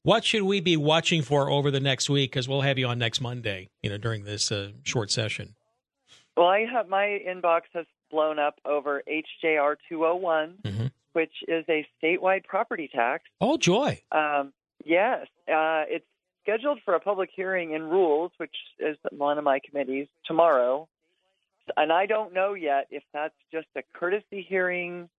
[0.04, 2.32] What should we be watching for over the next week?
[2.32, 5.56] Because we'll have you on next Monday, you know, during this uh, short session.
[6.38, 10.86] Well, I have my inbox has blown up over HJR 201, mm-hmm.
[11.14, 13.26] which is a statewide property tax.
[13.42, 14.02] Oh, joy!
[14.12, 14.54] Um,
[14.86, 16.06] yes, uh, it's
[16.44, 20.88] scheduled for a public hearing in rules, which is one of my committees tomorrow.
[21.78, 25.10] And I don't know yet if that's just a courtesy hearing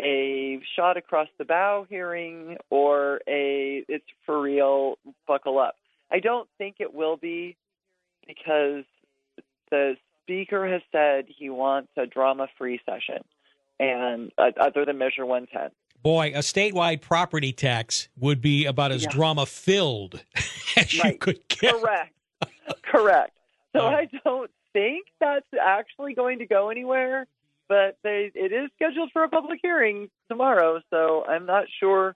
[0.00, 5.76] a shot across the bow hearing or a it's for real buckle up.
[6.10, 7.56] I don't think it will be
[8.26, 8.84] because
[9.70, 13.22] the speaker has said he wants a drama free session
[13.78, 15.70] and uh, other than measure 110.
[16.02, 19.10] Boy, a statewide property tax would be about as yeah.
[19.10, 20.22] drama filled
[20.76, 21.12] as right.
[21.12, 21.74] you could get.
[21.74, 22.14] Correct.
[22.82, 23.32] Correct.
[23.74, 23.86] So.
[23.86, 27.26] I don't think that's actually going to go anywhere
[27.68, 32.14] but they it is scheduled for a public hearing tomorrow, so I'm not sure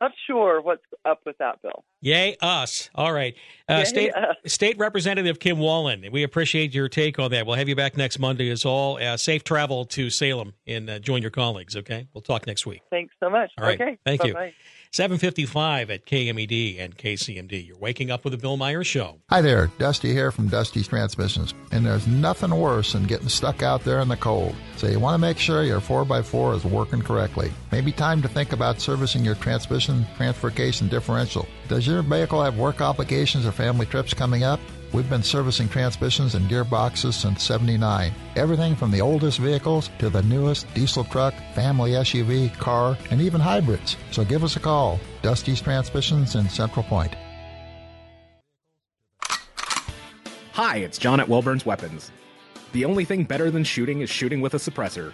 [0.00, 1.84] not sure what's up with that bill.
[2.00, 2.88] Yay, us.
[2.94, 3.34] All right.
[3.68, 4.36] Uh, Yay, State us.
[4.46, 7.46] State Representative Kim Wallan, we appreciate your take on that.
[7.46, 8.98] We'll have you back next Monday as all.
[8.98, 12.06] Uh, safe travel to Salem and uh, join your colleagues, okay?
[12.14, 12.82] We'll talk next week.
[12.90, 13.50] Thanks so much.
[13.58, 13.80] All right.
[13.80, 13.98] Okay.
[14.04, 14.46] Thank Bye-bye.
[14.46, 14.52] you.
[14.92, 17.66] 755 at KMED and KCMD.
[17.66, 19.20] You're waking up with the Bill Meyer Show.
[19.30, 21.54] Hi there, Dusty here from Dusty's Transmissions.
[21.72, 24.54] And there's nothing worse than getting stuck out there in the cold.
[24.76, 27.52] So you want to make sure your 4x4 is working correctly.
[27.70, 31.46] Maybe time to think about servicing your transmission, transfer case, and differential.
[31.68, 34.60] Does your vehicle have work obligations or family trips coming up?
[34.92, 38.12] We've been servicing transmissions and gearboxes since 79.
[38.36, 43.40] Everything from the oldest vehicles to the newest diesel truck, family SUV, car, and even
[43.40, 43.96] hybrids.
[44.12, 44.98] So give us a call.
[45.20, 47.14] Dusty's Transmissions in Central Point.
[50.52, 52.10] Hi, it's John at Wellburns Weapons.
[52.72, 55.12] The only thing better than shooting is shooting with a suppressor.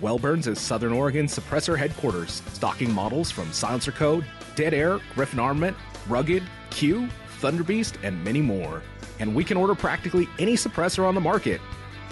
[0.00, 4.24] Wellburns is Southern Oregon's suppressor headquarters, stocking models from SilencerCo,
[4.56, 5.76] Dead Air, Griffin Armament,
[6.08, 7.08] Rugged, Q,
[7.44, 8.82] Thunderbeast, and many more
[9.20, 11.60] and we can order practically any suppressor on the market.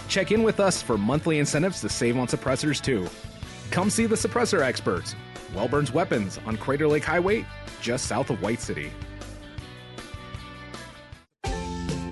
[0.09, 3.09] Check in with us for monthly incentives to save on suppressors too.
[3.71, 5.15] Come see the suppressor experts.
[5.55, 7.45] Wellburns Weapons on Crater Lake Highway,
[7.81, 8.91] just south of White City.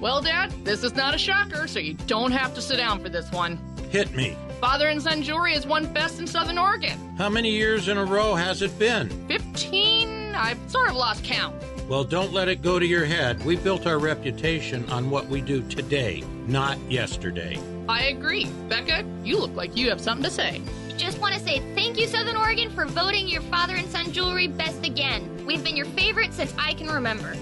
[0.01, 3.11] Well, Dad, this is not a shocker, so you don't have to sit down for
[3.11, 3.59] this one.
[3.91, 4.37] Hit me.
[4.61, 6.99] Father and Son Jewelry has won Best in Southern Oregon.
[7.17, 9.09] How many years in a row has it been?
[9.27, 10.35] 15?
[10.35, 11.55] I've sort of lost count.
[11.91, 13.45] Well, don't let it go to your head.
[13.45, 17.59] We built our reputation on what we do today, not yesterday.
[17.89, 18.47] I agree.
[18.69, 20.63] Becca, you look like you have something to say.
[20.97, 24.47] Just want to say thank you, Southern Oregon, for voting your father and son jewelry
[24.47, 25.45] best again.
[25.45, 27.35] We've been your favorite since I can remember.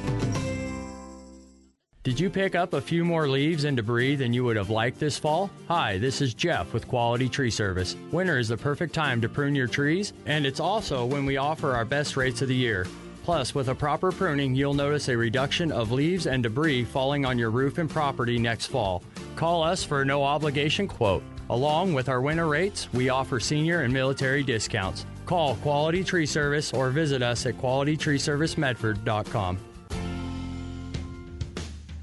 [2.02, 4.98] Did you pick up a few more leaves and debris than you would have liked
[4.98, 5.50] this fall?
[5.66, 7.96] Hi, this is Jeff with Quality Tree Service.
[8.12, 11.74] Winter is the perfect time to prune your trees, and it's also when we offer
[11.74, 12.86] our best rates of the year.
[13.28, 17.38] Plus, with a proper pruning, you'll notice a reduction of leaves and debris falling on
[17.38, 19.02] your roof and property next fall.
[19.36, 21.22] Call us for a no obligation quote.
[21.50, 25.04] Along with our winter rates, we offer senior and military discounts.
[25.26, 29.58] Call Quality Tree Service or visit us at qualitytreeservicemedford.com.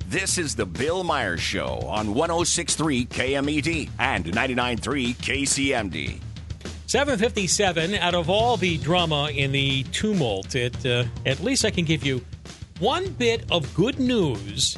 [0.07, 6.21] This is the Bill Meyer's Show on 1063 KMED and 993 KCMD.
[6.96, 11.84] 757, out of all the drama in the tumult, it, uh, at least I can
[11.84, 12.24] give you
[12.80, 14.78] one bit of good news.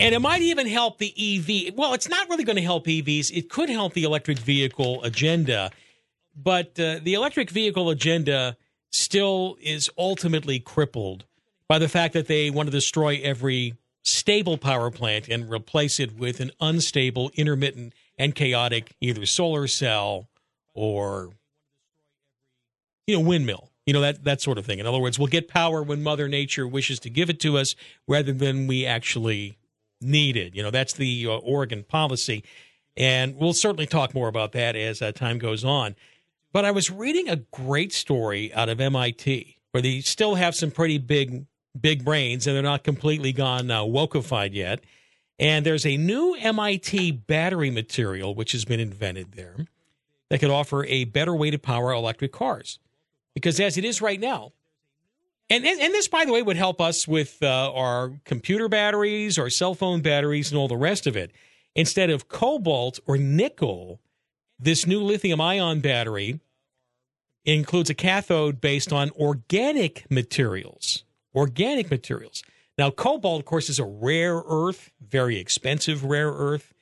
[0.00, 1.72] And it might even help the EV.
[1.76, 3.30] Well, it's not really going to help EVs.
[3.32, 5.70] It could help the electric vehicle agenda.
[6.34, 8.56] But uh, the electric vehicle agenda
[8.90, 11.26] still is ultimately crippled
[11.68, 16.18] by the fact that they want to destroy every stable power plant and replace it
[16.18, 20.26] with an unstable, intermittent, and chaotic either solar cell
[20.76, 21.30] or
[23.06, 24.80] you know windmill you know that that sort of thing.
[24.80, 27.74] In other words we'll get power when mother nature wishes to give it to us
[28.06, 29.56] rather than we actually
[30.00, 30.54] need it.
[30.54, 32.44] You know that's the uh, oregon policy.
[32.96, 35.96] And we'll certainly talk more about that as uh, time goes on.
[36.52, 40.70] But i was reading a great story out of mit where they still have some
[40.70, 41.46] pretty big
[41.78, 44.80] big brains and they're not completely gone uh, wokeified yet.
[45.38, 49.66] And there's a new mit battery material which has been invented there
[50.30, 52.78] that could offer a better way to power electric cars.
[53.34, 54.52] Because as it is right now,
[55.48, 59.38] and, and, and this, by the way, would help us with uh, our computer batteries,
[59.38, 61.30] our cell phone batteries, and all the rest of it.
[61.74, 64.00] Instead of cobalt or nickel,
[64.58, 66.40] this new lithium ion battery
[67.44, 71.04] includes a cathode based on organic materials.
[71.34, 72.42] Organic materials.
[72.76, 76.74] Now, cobalt, of course, is a rare earth, very expensive rare earth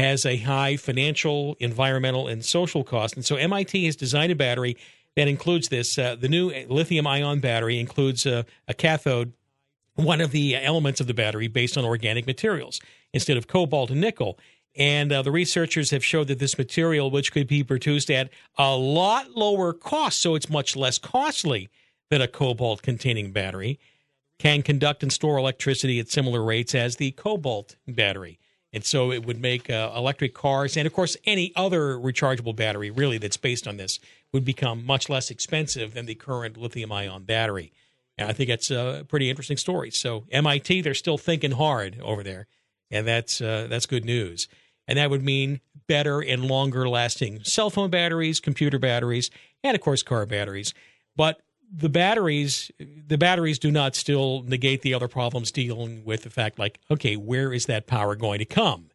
[0.00, 3.14] has a high financial, environmental, and social cost.
[3.14, 4.76] And so MIT has designed a battery
[5.16, 5.98] that includes this.
[5.98, 9.32] Uh, the new lithium ion battery includes uh, a cathode,
[9.94, 12.80] one of the elements of the battery based on organic materials
[13.12, 14.38] instead of cobalt and nickel.
[14.76, 18.76] And uh, the researchers have showed that this material, which could be produced at a
[18.76, 21.68] lot lower cost, so it's much less costly
[22.08, 23.78] than a cobalt containing battery,
[24.38, 28.38] can conduct and store electricity at similar rates as the cobalt battery.
[28.72, 32.90] And so it would make uh, electric cars and, of course, any other rechargeable battery
[32.90, 33.98] really that's based on this
[34.32, 37.72] would become much less expensive than the current lithium ion battery.
[38.16, 39.90] And I think that's a pretty interesting story.
[39.90, 42.46] So MIT, they're still thinking hard over there,
[42.90, 44.46] and that's uh, that's good news.
[44.86, 49.30] And that would mean better and longer lasting cell phone batteries, computer batteries,
[49.64, 50.74] and of course car batteries.
[51.16, 51.40] But
[51.72, 56.58] the batteries the batteries do not still negate the other problems dealing with the fact
[56.58, 58.90] like okay where is that power going to come?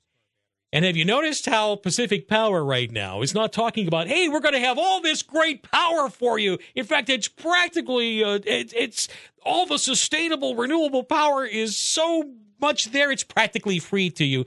[0.74, 4.42] And have you noticed how pacific power right now is not talking about hey we're
[4.42, 6.58] going to have all this great power for you.
[6.76, 9.08] In fact it's practically uh, it, it's
[9.46, 14.44] all the sustainable renewable power is so much there it's practically free to you.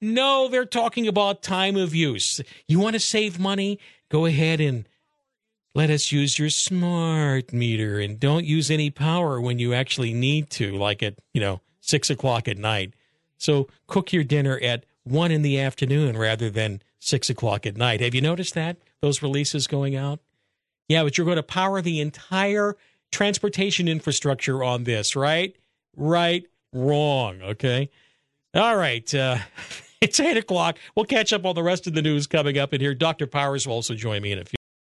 [0.00, 2.40] No they're talking about time of use.
[2.68, 3.80] You want to save money?
[4.08, 4.86] Go ahead and
[5.76, 10.48] let us use your smart meter and don't use any power when you actually need
[10.48, 12.94] to, like at, you know, six o'clock at night.
[13.36, 18.00] So cook your dinner at one in the afternoon rather than six o'clock at night.
[18.00, 18.78] Have you noticed that?
[19.02, 20.20] Those releases going out?
[20.88, 22.74] Yeah, but you're going to power the entire
[23.12, 25.54] transportation infrastructure on this, right?
[25.94, 27.42] Right, wrong.
[27.42, 27.90] Okay.
[28.54, 29.14] All right.
[29.14, 29.36] Uh,
[30.00, 30.78] it's eight o'clock.
[30.94, 32.94] We'll catch up on the rest of the news coming up in here.
[32.94, 33.26] Dr.
[33.26, 34.55] Powers will also join me in a few.